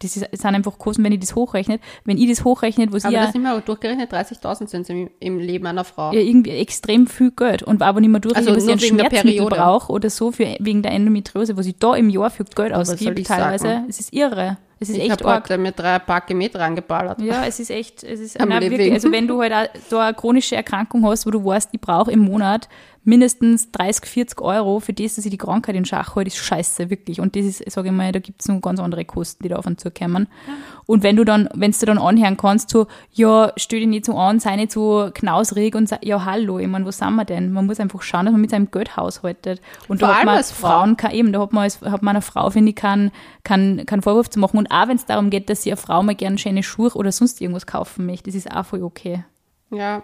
[0.00, 1.80] Das ist, sind einfach Kosten, wenn ich das hochrechnet.
[2.04, 4.88] Wenn ich das hochrechnet, was Aber ich das ja, sind wir durchgerechnet 30.000 sind es
[4.88, 6.12] im, im Leben einer Frau.
[6.12, 8.80] ja irgendwie extrem viel Geld und aber nicht mehr durch, Also dass ich nur ein
[8.82, 12.30] wegen der Schmerzmittel brauche oder so für, wegen der Endometriose, was ich da im Jahr
[12.30, 13.84] für Geld ausgebe, teilweise.
[13.88, 14.58] Es ist irre.
[14.82, 15.44] Es ist ich echt arg.
[15.44, 17.20] heute mir drei Pack Met reingeballert.
[17.22, 20.56] Ja, es ist echt, es ist nein, wirklich, also wenn du halt da eine chronische
[20.56, 22.68] Erkrankung hast, wo du weißt, ich brauche im Monat
[23.04, 26.88] mindestens 30, 40 Euro für das, dass ich die Krankheit in Schach halte, ist scheiße,
[26.88, 27.20] wirklich.
[27.20, 29.56] Und das ist, sage ich mal, da gibt es noch ganz andere Kosten, die da
[29.56, 30.28] auf und zu kommen.
[30.46, 30.54] Ja.
[30.86, 34.16] Und wenn du dann, wenn du dann anhören kannst, so, ja, stell dich nicht so
[34.16, 37.52] an, sei nicht so knausrig und sag, ja, hallo, ich meine, wo sind wir denn?
[37.52, 39.60] Man muss einfach schauen, dass man mit seinem Geld haushaltet.
[39.88, 42.16] Und Vor da hat man als Frauen, kann, eben, da hat man als, hat man
[42.16, 43.10] einer Frau, finde ich, keinen
[43.44, 44.58] kein, kein Vorwurf zu machen.
[44.58, 47.10] Und auch wenn es darum geht, dass sie eine Frau mal gerne schöne Schuhe oder
[47.10, 49.24] sonst irgendwas kaufen möchte, das ist auch voll okay.
[49.70, 50.02] Ja,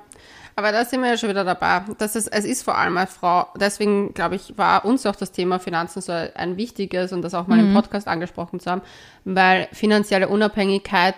[0.59, 1.82] aber da sind wir ja schon wieder dabei.
[1.98, 5.30] Das ist, es ist vor allem als Frau, deswegen glaube ich, war uns auch das
[5.30, 7.68] Thema Finanzen so ein wichtiges und das auch mal mhm.
[7.68, 8.82] im Podcast angesprochen zu haben,
[9.24, 11.14] weil finanzielle Unabhängigkeit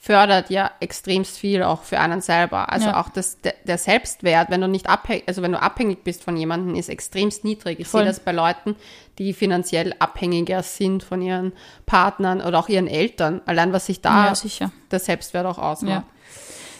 [0.00, 2.72] fördert ja extremst viel auch für einen selber.
[2.72, 3.00] Also ja.
[3.00, 6.36] auch das, der, der, Selbstwert, wenn du nicht abhängig, also wenn du abhängig bist von
[6.36, 7.78] jemandem, ist extremst niedrig.
[7.78, 8.00] Ich Voll.
[8.00, 8.74] sehe das bei Leuten,
[9.18, 11.52] die finanziell abhängiger sind von ihren
[11.86, 13.40] Partnern oder auch ihren Eltern.
[13.46, 16.04] Allein was sich da ja, der Selbstwert auch ausmacht.
[16.08, 16.13] Ja.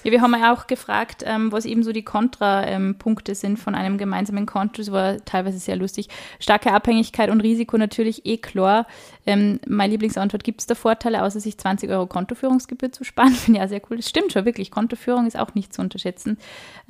[0.05, 3.75] Ja, wir haben ja auch gefragt, ähm, was eben so die Kontrapunkte ähm, sind von
[3.75, 4.83] einem gemeinsamen Konto.
[4.83, 6.09] Das war teilweise sehr lustig.
[6.39, 8.87] Starke Abhängigkeit und Risiko natürlich eh klar.
[9.27, 13.33] Ähm, meine Lieblingsantwort, gibt es da Vorteile, außer sich 20 Euro Kontoführungsgebühr zu sparen?
[13.33, 13.97] Finde ich ja sehr cool.
[13.97, 14.71] Das stimmt schon, wirklich.
[14.71, 16.37] Kontoführung ist auch nicht zu unterschätzen.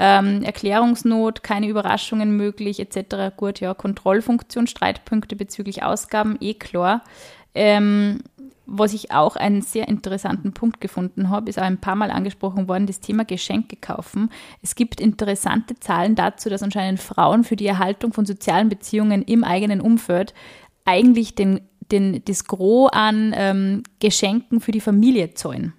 [0.00, 3.36] Ähm, Erklärungsnot, keine Überraschungen möglich, etc.
[3.36, 7.04] Gut, ja, Kontrollfunktion, Streitpunkte bezüglich Ausgaben, eh klar.
[7.54, 8.18] Ähm,
[8.66, 12.66] was ich auch einen sehr interessanten Punkt gefunden habe, ist auch ein paar Mal angesprochen
[12.68, 14.30] worden, das Thema Geschenke kaufen.
[14.62, 19.44] Es gibt interessante Zahlen dazu, dass anscheinend Frauen für die Erhaltung von sozialen Beziehungen im
[19.44, 20.34] eigenen Umfeld
[20.84, 21.60] eigentlich den,
[21.92, 25.74] den, das Gros an ähm, Geschenken für die Familie zahlen.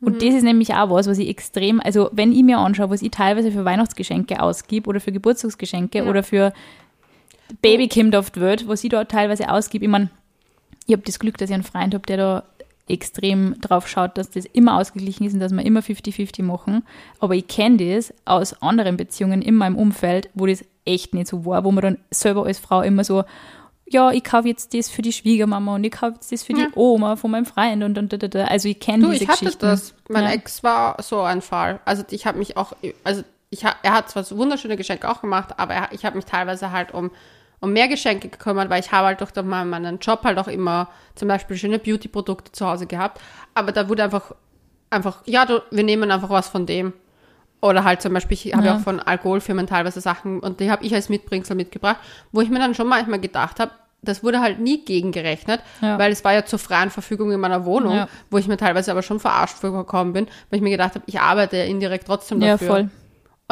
[0.00, 0.18] Und mhm.
[0.18, 3.10] das ist nämlich auch was, was ich extrem, also wenn ich mir anschaue, was ich
[3.10, 6.04] teilweise für Weihnachtsgeschenke ausgebe oder für Geburtstagsgeschenke ja.
[6.04, 6.52] oder für
[7.62, 10.10] Babykind oft wird, was ich dort teilweise ausgebe, ich meine,
[10.86, 12.44] ich habe das Glück, dass ich einen Freund habe, der da
[12.88, 16.84] extrem drauf schaut, dass das immer ausgeglichen ist und dass wir immer 50-50 machen.
[17.20, 21.46] Aber ich kenne das aus anderen Beziehungen in meinem Umfeld, wo das echt nicht so
[21.46, 23.24] war, wo man dann selber als Frau immer so,
[23.86, 26.66] ja, ich kaufe jetzt das für die Schwiegermama und ich kaufe jetzt das für ja.
[26.66, 28.36] die Oma von meinem Freund und und und.
[28.36, 29.66] Also ich kenne diese ich hatte Geschichten.
[29.66, 29.94] das.
[30.08, 30.30] Mein ja.
[30.32, 31.80] Ex war so ein Fall.
[31.84, 32.72] Also ich habe mich auch,
[33.04, 36.24] also ich, er hat zwar so wunderschöne Geschenke auch gemacht, aber er, ich habe mich
[36.24, 37.10] teilweise halt um
[37.62, 41.28] um mehr Geschenke gekümmert, weil ich habe halt durch meinen Job halt auch immer zum
[41.28, 43.20] Beispiel schöne Beauty-Produkte zu Hause gehabt.
[43.54, 44.34] Aber da wurde einfach,
[44.90, 46.92] einfach, ja, du, wir nehmen einfach was von dem.
[47.60, 48.76] Oder halt zum Beispiel, ich habe ja.
[48.76, 51.98] auch von Alkoholfirmen teilweise Sachen und die habe ich als Mitbringsel mitgebracht,
[52.32, 53.70] wo ich mir dann schon manchmal gedacht habe,
[54.02, 55.96] das wurde halt nie gegengerechnet, ja.
[55.96, 58.08] weil es war ja zur freien Verfügung in meiner Wohnung, ja.
[58.28, 61.20] wo ich mir teilweise aber schon verarscht vorgekommen bin, weil ich mir gedacht habe, ich
[61.20, 62.66] arbeite ja indirekt trotzdem dafür.
[62.66, 62.90] Ja, voll.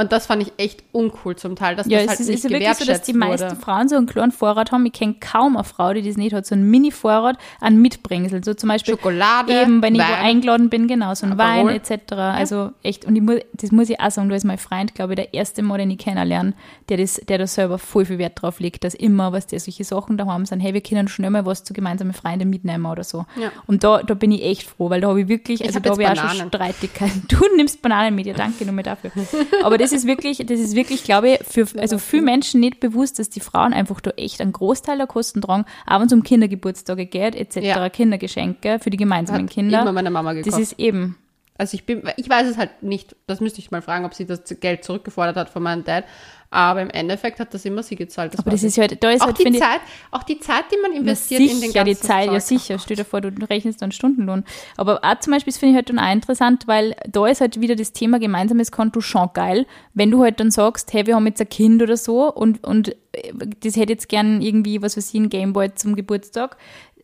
[0.01, 2.44] Und das fand ich echt uncool zum Teil, dass ja, das halt es ist, nicht
[2.44, 4.86] ist wirklich so, dass die meisten Frauen so einen kleinen Vorrat haben.
[4.86, 6.46] Ich kenne kaum eine Frau, die das nicht hat.
[6.46, 8.42] So ein Mini-Vorrat an Mitbringsel.
[8.42, 10.01] So zum Beispiel Schokolade, eben, wenn Wein.
[10.01, 12.12] ich wo eingeladen bin, genau, so ein Wein etc.
[12.12, 15.12] Also echt, und ich muss, das muss ich auch sagen, du ist mein Freund, glaube
[15.12, 16.55] ich, der erste Mal, den ich kennenlerne,
[16.88, 19.84] der, das, der da selber voll viel Wert drauf legt, dass immer, was der solche
[19.84, 23.05] Sachen da haben, sind, hey, wir können schnell mal was zu gemeinsamen Freunden mitnehmen oder
[23.05, 23.26] so.
[23.36, 23.53] Ja.
[23.66, 25.90] Und da, da bin ich echt froh, weil da habe ich wirklich, also hab da
[25.90, 27.24] habe ich auch schon Streitigkeiten.
[27.28, 29.11] Du nimmst Bananen mit, ja danke nochmal dafür.
[29.62, 33.18] Aber das ist wirklich, das ist wirklich, glaube ich, für also viele Menschen nicht bewusst,
[33.18, 36.22] dass die Frauen einfach da echt einen Großteil der Kosten tragen, auch wenn es um
[36.22, 37.88] Kindergeburtstage geht, etc., ja.
[37.88, 39.82] Kindergeschenke für die gemeinsamen Hat Kinder.
[39.82, 40.53] Immer meine Mama gekauft.
[40.53, 41.16] Das ist eben.
[41.61, 44.24] Also ich bin, ich weiß es halt nicht, das müsste ich mal fragen, ob sie
[44.24, 46.04] das Geld zurückgefordert hat von meinem Dad.
[46.48, 48.32] Aber im Endeffekt hat das immer sie gezahlt.
[48.32, 49.80] Das aber das ist halt, da ist auch halt, die Zeit,
[50.11, 52.32] auch die Zeit, die man investiert sicher, in den ganzen die Zeit, Zeug.
[52.32, 52.78] ja sicher.
[52.78, 54.44] Stell dir vor, du rechnest dann Stundenlohn.
[54.78, 57.61] Aber auch zum Beispiel, das finde ich halt dann auch interessant, weil da ist halt
[57.61, 59.66] wieder das Thema gemeinsames Konto schon geil.
[59.92, 62.96] Wenn du halt dann sagst, hey, wir haben jetzt ein Kind oder so und, und
[63.12, 66.56] äh, das hätte jetzt gern irgendwie, was weiß ich, ein Gameboy zum Geburtstag,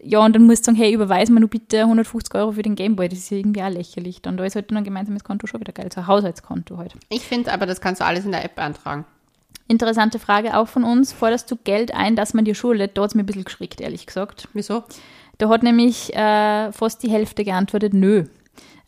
[0.02, 2.74] ja, und dann musst du sagen, hey, überweis mir nur bitte 150 Euro für den
[2.74, 3.08] Gameboy.
[3.08, 4.22] Das ist ja irgendwie auch lächerlich.
[4.22, 6.94] Dann da ist halt dann ein gemeinsames Konto schon wieder geil, so ein Haushaltskonto halt.
[7.08, 9.04] Ich finde aber, das kannst du alles in der App beantragen.
[9.68, 11.12] Interessante Frage auch von uns.
[11.12, 12.96] Forderst du Geld ein, dass man dir schuldet?
[12.96, 14.48] Da hat es mir ein bisschen geschreckt, ehrlich gesagt.
[14.52, 14.84] Wieso?
[15.38, 18.24] Da hat nämlich äh, fast die Hälfte geantwortet, nö.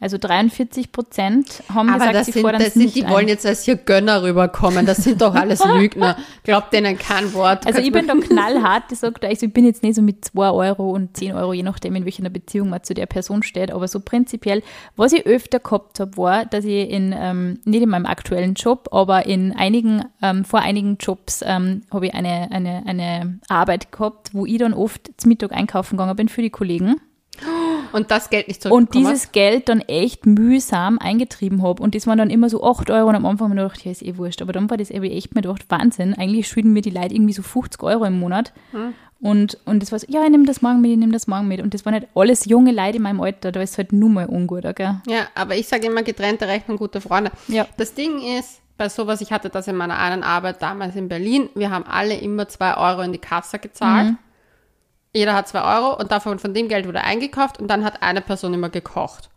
[0.00, 3.10] Also 43 Prozent haben Aber gesagt, sie sind, fordern das sind, Die ein.
[3.10, 4.86] wollen jetzt als hier Gönner rüberkommen.
[4.86, 6.16] Das sind doch alles Lügner.
[6.44, 7.66] Glaubt denen kein Wort.
[7.66, 8.92] Also ich bin da knallhart.
[8.92, 11.64] Ich sage also ich bin jetzt nicht so mit 2 Euro und 10 Euro, je
[11.64, 13.72] nachdem, in welcher Beziehung man zu der Person steht.
[13.72, 14.62] Aber so prinzipiell,
[14.94, 18.88] was ich öfter gehabt habe, war, dass ich in, ähm, nicht in meinem aktuellen Job,
[18.92, 24.30] aber in einigen, ähm, vor einigen Jobs ähm, habe ich eine, eine, eine Arbeit gehabt,
[24.32, 27.00] wo ich dann oft zum Mittag einkaufen gegangen bin für die Kollegen.
[27.92, 31.82] Und das Geld nicht zurückbekommen Und dieses Geld dann echt mühsam eingetrieben habe.
[31.82, 33.08] Und das waren dann immer so 8 Euro.
[33.08, 34.42] Und am Anfang habe ich mir gedacht, ja, ist eh wurscht.
[34.42, 36.14] Aber dann war das eben echt mir gedacht, Wahnsinn.
[36.14, 38.52] Eigentlich schulden mir die Leute irgendwie so 50 Euro im Monat.
[38.72, 38.94] Hm.
[39.20, 41.48] Und, und das war so, ja, ich nehme das morgen mit, ich nehme das morgen
[41.48, 41.60] mit.
[41.60, 44.26] Und das waren nicht alles junge Leute in meinem Alter, da ist halt nur mal
[44.26, 45.00] ungut, gell?
[45.08, 47.32] Ja, aber ich sage immer getrennte Rechnung, gute Freunde.
[47.48, 47.66] Ja.
[47.76, 51.50] Das Ding ist, bei sowas, ich hatte das in meiner einen Arbeit damals in Berlin,
[51.56, 54.10] wir haben alle immer zwei Euro in die Kasse gezahlt.
[54.10, 54.18] Mhm.
[55.12, 58.20] Jeder hat zwei Euro und davon von dem Geld wurde eingekauft und dann hat eine
[58.20, 59.30] Person immer gekocht.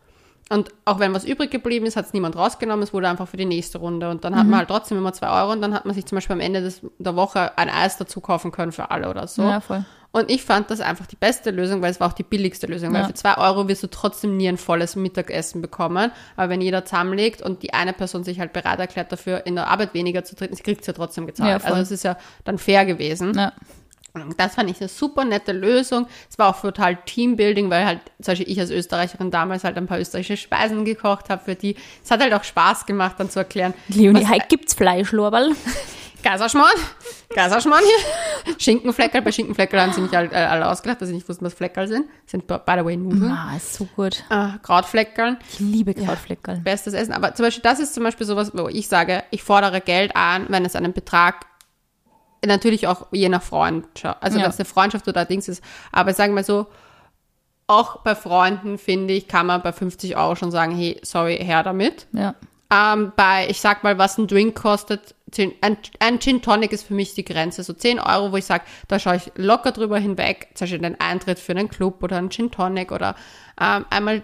[0.50, 3.38] Und auch wenn was übrig geblieben ist, hat es niemand rausgenommen, es wurde einfach für
[3.38, 4.10] die nächste Runde.
[4.10, 4.50] Und dann hat Mhm.
[4.50, 6.60] man halt trotzdem immer zwei Euro und dann hat man sich zum Beispiel am Ende
[6.62, 9.44] des, der Woche ein Eis dazu kaufen können für alle oder so.
[9.44, 9.86] Ja, voll.
[10.14, 12.92] Und ich fand das einfach die beste Lösung, weil es war auch die billigste Lösung.
[12.92, 13.08] Weil Ja.
[13.08, 16.12] für zwei Euro wirst du trotzdem nie ein volles Mittagessen bekommen.
[16.36, 19.68] Aber wenn jeder zusammenlegt und die eine Person sich halt bereit erklärt, dafür in der
[19.68, 21.62] Arbeit weniger zu treten, sie kriegt es ja trotzdem Ja, gezahlt.
[21.62, 21.72] voll.
[21.72, 23.34] also es ist ja dann fair gewesen.
[23.38, 23.54] Ja.
[24.38, 26.08] Das fand ich eine super nette Lösung.
[26.30, 29.88] Es war auch total Teambuilding, weil halt, zum Beispiel ich als Österreicherin damals halt ein
[29.88, 31.76] paar österreichische Speisen gekocht habe für die.
[32.04, 33.74] Es hat halt auch Spaß gemacht, dann zu erklären.
[33.88, 35.52] Leonie, heute gibt's Fleischlorberl.
[36.24, 36.78] Geiserschmarrn,
[37.34, 38.56] Geiserschmarrn hier.
[38.60, 41.56] Schinkenfleckerl, bei Schinkenfleckerl haben sie mich alle, äh, alle ausgelacht, dass sie nicht wussten, was
[41.56, 42.06] Fleckerl sind.
[42.28, 43.32] Sind, by the way, Nudeln.
[43.32, 44.24] Ah, ist so gut.
[44.30, 46.58] Äh, Krautfleckerl, Ich liebe Krautfleckerl.
[46.58, 47.14] bestes Essen.
[47.14, 50.46] Aber zum Beispiel, das ist zum Beispiel sowas, wo ich sage, ich fordere Geld an,
[50.50, 51.46] wenn es einen Betrag,
[52.46, 54.44] natürlich auch je nach Freundschaft, also Ja.
[54.44, 55.64] wenn es eine Freundschaft oder Dings ist.
[55.92, 56.68] Aber sagen wir so,
[57.68, 61.64] auch bei Freunden, finde ich, kann man bei 50 Euro schon sagen, hey, sorry, her
[61.64, 62.08] damit.
[62.12, 62.36] Ja.
[62.74, 66.84] Ähm, bei, ich sag mal, was ein Drink kostet, 10, ein, ein Gin Tonic ist
[66.84, 67.64] für mich die Grenze.
[67.64, 70.50] So 10 Euro, wo ich sage, da schaue ich locker drüber hinweg.
[70.56, 73.16] Zum Beispiel den Eintritt für einen Club oder einen Gin Tonic oder
[73.60, 74.24] ähm, einmal,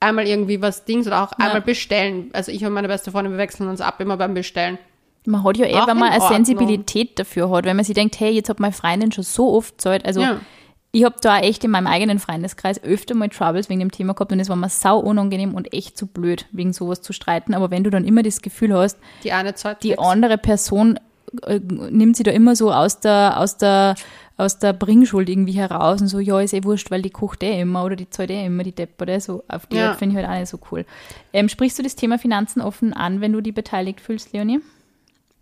[0.00, 2.30] einmal irgendwie was Dings oder auch einmal bestellen.
[2.32, 4.78] Also ich und meine beste Freundin, wir wechseln uns ab immer beim Bestellen.
[5.26, 6.44] Man hat ja eh, wenn man in eine Ordnung.
[6.44, 9.80] Sensibilität dafür hat, wenn man sich denkt, hey, jetzt hat meine Freundin schon so oft
[9.80, 10.04] Zeit.
[10.04, 10.38] Also Ja.
[10.92, 14.32] ich habe da echt in meinem eigenen Freundeskreis öfter mal Troubles wegen dem Thema gehabt
[14.32, 17.54] und es war mir sau unangenehm und echt zu blöd, wegen sowas zu streiten.
[17.54, 19.82] Aber wenn du dann immer das Gefühl hast, Die eine Zeit.
[19.82, 21.00] die andere Person
[21.46, 23.94] äh, nimmt sie da immer so aus der, aus der,
[24.36, 27.60] aus der Bringschuld irgendwie heraus und so, ja, ist eh wurscht, weil die kocht eh
[27.60, 29.20] immer oder die zahlt eh immer die Deppere.
[29.20, 29.88] So auf die Ja.
[29.90, 30.84] Art finde ich halt auch nicht so cool.
[31.32, 34.60] Ähm, sprichst du das Thema Finanzen offen an, wenn du die beteiligt fühlst, Leonie?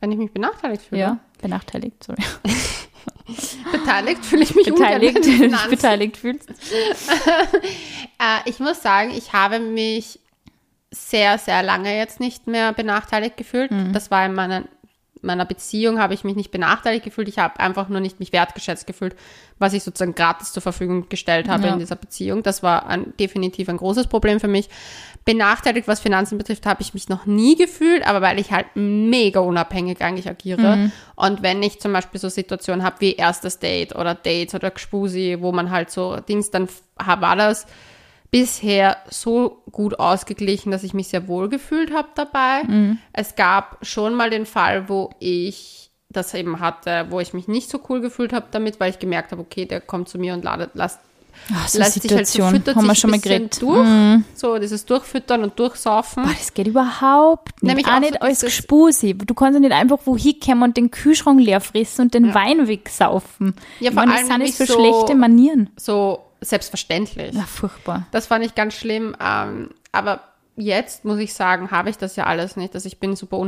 [0.02, 1.00] Wenn ich mich benachteiligt fühle.
[1.00, 2.20] Ja, benachteiligt, sorry.
[3.70, 6.48] Beteiligt fühle ich mich Beteiligt, ungern, wenn beteiligt fühlst.
[8.18, 10.20] Äh, ich muss sagen, ich habe mich
[10.92, 13.70] sehr, sehr lange jetzt nicht mehr benachteiligt gefühlt.
[13.92, 14.64] Das war in meiner,
[15.22, 17.26] meiner Beziehung, habe ich mich nicht benachteiligt gefühlt.
[17.28, 19.16] Ich habe einfach nur nicht mich wertgeschätzt gefühlt,
[19.58, 21.72] was ich sozusagen gratis zur Verfügung gestellt habe Ja.
[21.72, 22.42] in dieser Beziehung.
[22.44, 24.68] Das war ein, definitiv ein großes Problem für mich.
[25.24, 29.40] Benachteiligt, was Finanzen betrifft, habe ich mich noch nie gefühlt, aber weil ich halt mega
[29.40, 30.90] unabhängig eigentlich agiere.
[31.14, 35.38] Und wenn ich zum Beispiel so Situationen habe wie erstes Date oder Dates oder Gspusi,
[35.40, 37.66] wo man halt so Dings, dann war das
[38.32, 42.62] bisher so gut ausgeglichen, dass ich mich sehr wohl gefühlt habe dabei.
[43.12, 47.70] Es gab schon mal den Fall, wo ich das eben hatte, wo ich mich nicht
[47.70, 50.42] so cool gefühlt habe damit, weil ich gemerkt habe, okay, der kommt zu mir und
[50.44, 50.98] ladet, lasst,
[51.54, 53.60] Ach, so lässt sich halt so, füttert haben wir schon mal geredet.
[53.60, 53.86] durch.
[53.86, 54.24] Mhm.
[54.34, 56.24] So, dieses Durchfüttern und Durchsaufen.
[56.24, 57.68] Boah, das geht überhaupt nicht.
[57.68, 59.14] Nämlich auch auch nicht so als dieses- Gespusi.
[59.14, 62.68] Du kannst ja nicht einfach wo hinkommen und den Kühlschrank leer fressen und den Wein
[62.68, 63.54] wegsaufen.
[63.80, 65.70] Ja, Ich vor meine, allem das sind für nämlich so- schlechte Manieren.
[65.76, 67.34] So selbstverständlich.
[67.34, 68.06] Ja, furchtbar.
[68.12, 69.16] Das fand ich ganz schlimm.
[69.20, 70.20] Ähm, aber
[70.56, 72.74] jetzt muss ich sagen, habe ich das ja alles nicht.
[72.74, 73.38] Also ich bin super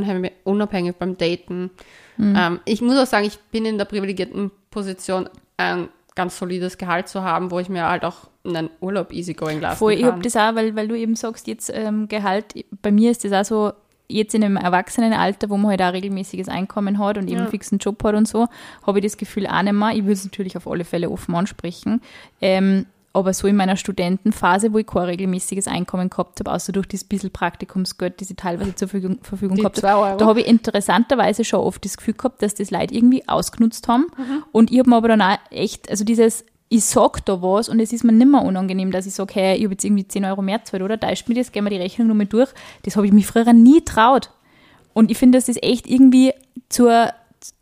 [0.43, 1.69] unabhängig beim Daten.
[2.17, 2.35] Mhm.
[2.37, 7.07] Ähm, ich muss auch sagen, ich bin in der privilegierten Position, ein ganz solides Gehalt
[7.07, 10.13] zu haben, wo ich mir halt auch einen Urlaub easygoing lassen Voll, ich kann.
[10.13, 13.33] habe das auch, weil, weil du eben sagst, jetzt ähm, Gehalt, bei mir ist das
[13.33, 13.73] auch so,
[14.07, 17.41] jetzt in einem Erwachsenenalter, wo man halt auch regelmäßiges Einkommen hat und eben Ja.
[17.41, 18.47] einen fixen Job hat und so,
[18.85, 19.91] habe ich das Gefühl auch nicht mehr.
[19.93, 22.01] Ich würde es natürlich auf alle Fälle offen ansprechen.
[22.39, 22.85] Ähm,
[23.15, 27.07] aber so in meiner Studentenphase, wo ich kein regelmäßiges Einkommen gehabt habe, außer durch dieses
[27.07, 31.45] bisschen Praktikumsgeld, das ich teilweise zur Verfügung, Verfügung Die gehabt habe, da habe ich interessanterweise
[31.45, 34.07] schon oft das Gefühl gehabt, dass das Leute irgendwie ausgenutzt haben.
[34.51, 37.79] Und ich habe mir aber dann auch echt, also dieses, ich sag da was und
[37.79, 40.41] es ist mir nimmer unangenehm, dass ich sage, hey, ich habe jetzt irgendwie 10 Euro
[40.41, 40.99] mehr gezahlt, oder?
[40.99, 42.49] Täuscht mir das, gehen wir die Rechnung nochmal durch.
[42.83, 44.31] Das habe ich mich früher nie traut.
[44.93, 46.33] Und ich finde, dass das echt irgendwie
[46.69, 47.09] zur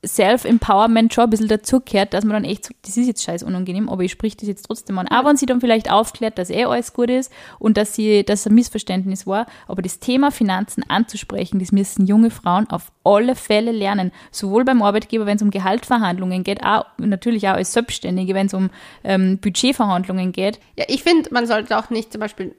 [0.05, 3.89] Self-Empowerment schon ein bisschen dazugehört, dass man dann echt sagt, das ist jetzt scheiß unangenehm,
[3.89, 5.07] aber ich sprich das jetzt trotzdem an.
[5.07, 8.45] Auch wenn sie dann vielleicht aufklärt, dass eh alles gut ist und dass sie, dass
[8.45, 9.45] ein Missverständnis war.
[9.67, 14.11] Aber das Thema Finanzen anzusprechen, das müssen junge Frauen auf alle Fälle lernen.
[14.31, 18.53] Sowohl beim Arbeitgeber, wenn es um Gehaltsverhandlungen geht, auch natürlich auch als Selbstständige, wenn es
[18.53, 18.69] um
[19.03, 20.59] ähm, Budgetverhandlungen geht.
[20.77, 22.55] Ja, ich finde, man sollte auch nicht zum Beispiel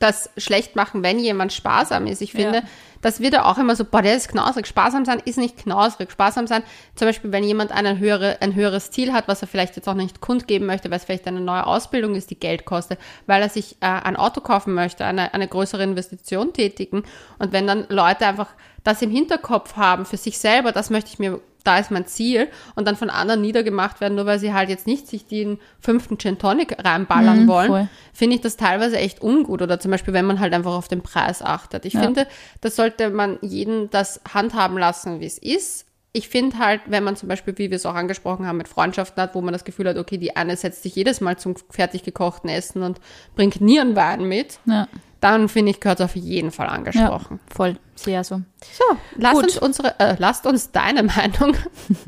[0.00, 2.22] das schlecht machen, wenn jemand sparsam ist.
[2.22, 2.62] Ich finde, Ja.
[3.02, 4.66] das wird ja auch immer so, boah, der ist knausrig.
[4.66, 6.10] Sparsam sein ist nicht knausrig.
[6.10, 6.62] Sparsam sein,
[6.96, 9.94] zum Beispiel, wenn jemand eine höhere, ein höheres Ziel hat, was er vielleicht jetzt auch
[9.94, 13.50] nicht kundgeben möchte, weil es vielleicht eine neue Ausbildung ist, die Geld kostet, weil er
[13.50, 17.02] sich äh, ein Auto kaufen möchte, eine, eine größere Investition tätigen.
[17.38, 18.48] Und wenn dann Leute einfach
[18.82, 22.48] das im Hinterkopf haben für sich selber, das möchte ich mir da ist mein Ziel
[22.74, 26.18] und dann von anderen niedergemacht werden, nur weil sie halt jetzt nicht sich den fünften
[26.18, 29.62] Gin Tonic reinballern Mhm, wollen, finde ich das teilweise echt ungut.
[29.62, 31.84] Oder zum Beispiel, wenn man halt einfach auf den Preis achtet.
[31.84, 32.00] Ich Ja.
[32.02, 32.26] finde,
[32.60, 35.86] das sollte man jeden das handhaben lassen, wie es ist.
[36.12, 39.22] Ich finde halt, wenn man zum Beispiel, wie wir es auch angesprochen haben, mit Freundschaften
[39.22, 42.02] hat, wo man das Gefühl hat, okay, die eine setzt sich jedes Mal zum fertig
[42.02, 43.00] gekochten Essen und
[43.36, 44.88] bringt Nierenwein mit, Ja,
[45.20, 47.40] dann finde ich, gehört es auf jeden Fall ja angesprochen.
[47.54, 47.76] voll.
[47.94, 48.36] Sehr so.
[48.62, 49.44] So, lasst Gut.
[49.44, 51.54] uns unsere, äh, lasst uns deine Meinung.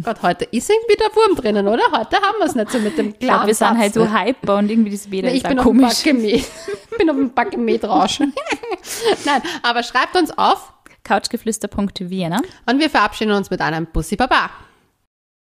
[0.03, 1.83] Gott, heute ist irgendwie der Wurm drinnen, oder?
[1.93, 4.57] Heute haben wir es nicht so mit dem Ich glaube, wir sind halt so hyper
[4.57, 6.07] und irgendwie das Wetter Nee, ich ist bin auch auf dem komisch.
[6.07, 6.47] Ich
[6.99, 8.21] bin auf dem Backgemäht-Rausch.
[9.27, 10.73] Nein, aber schreibt uns auf
[11.05, 12.41] Couchgeflüster.vienna.
[12.67, 14.49] und wir verabschieden uns mit einem Bussi Baba.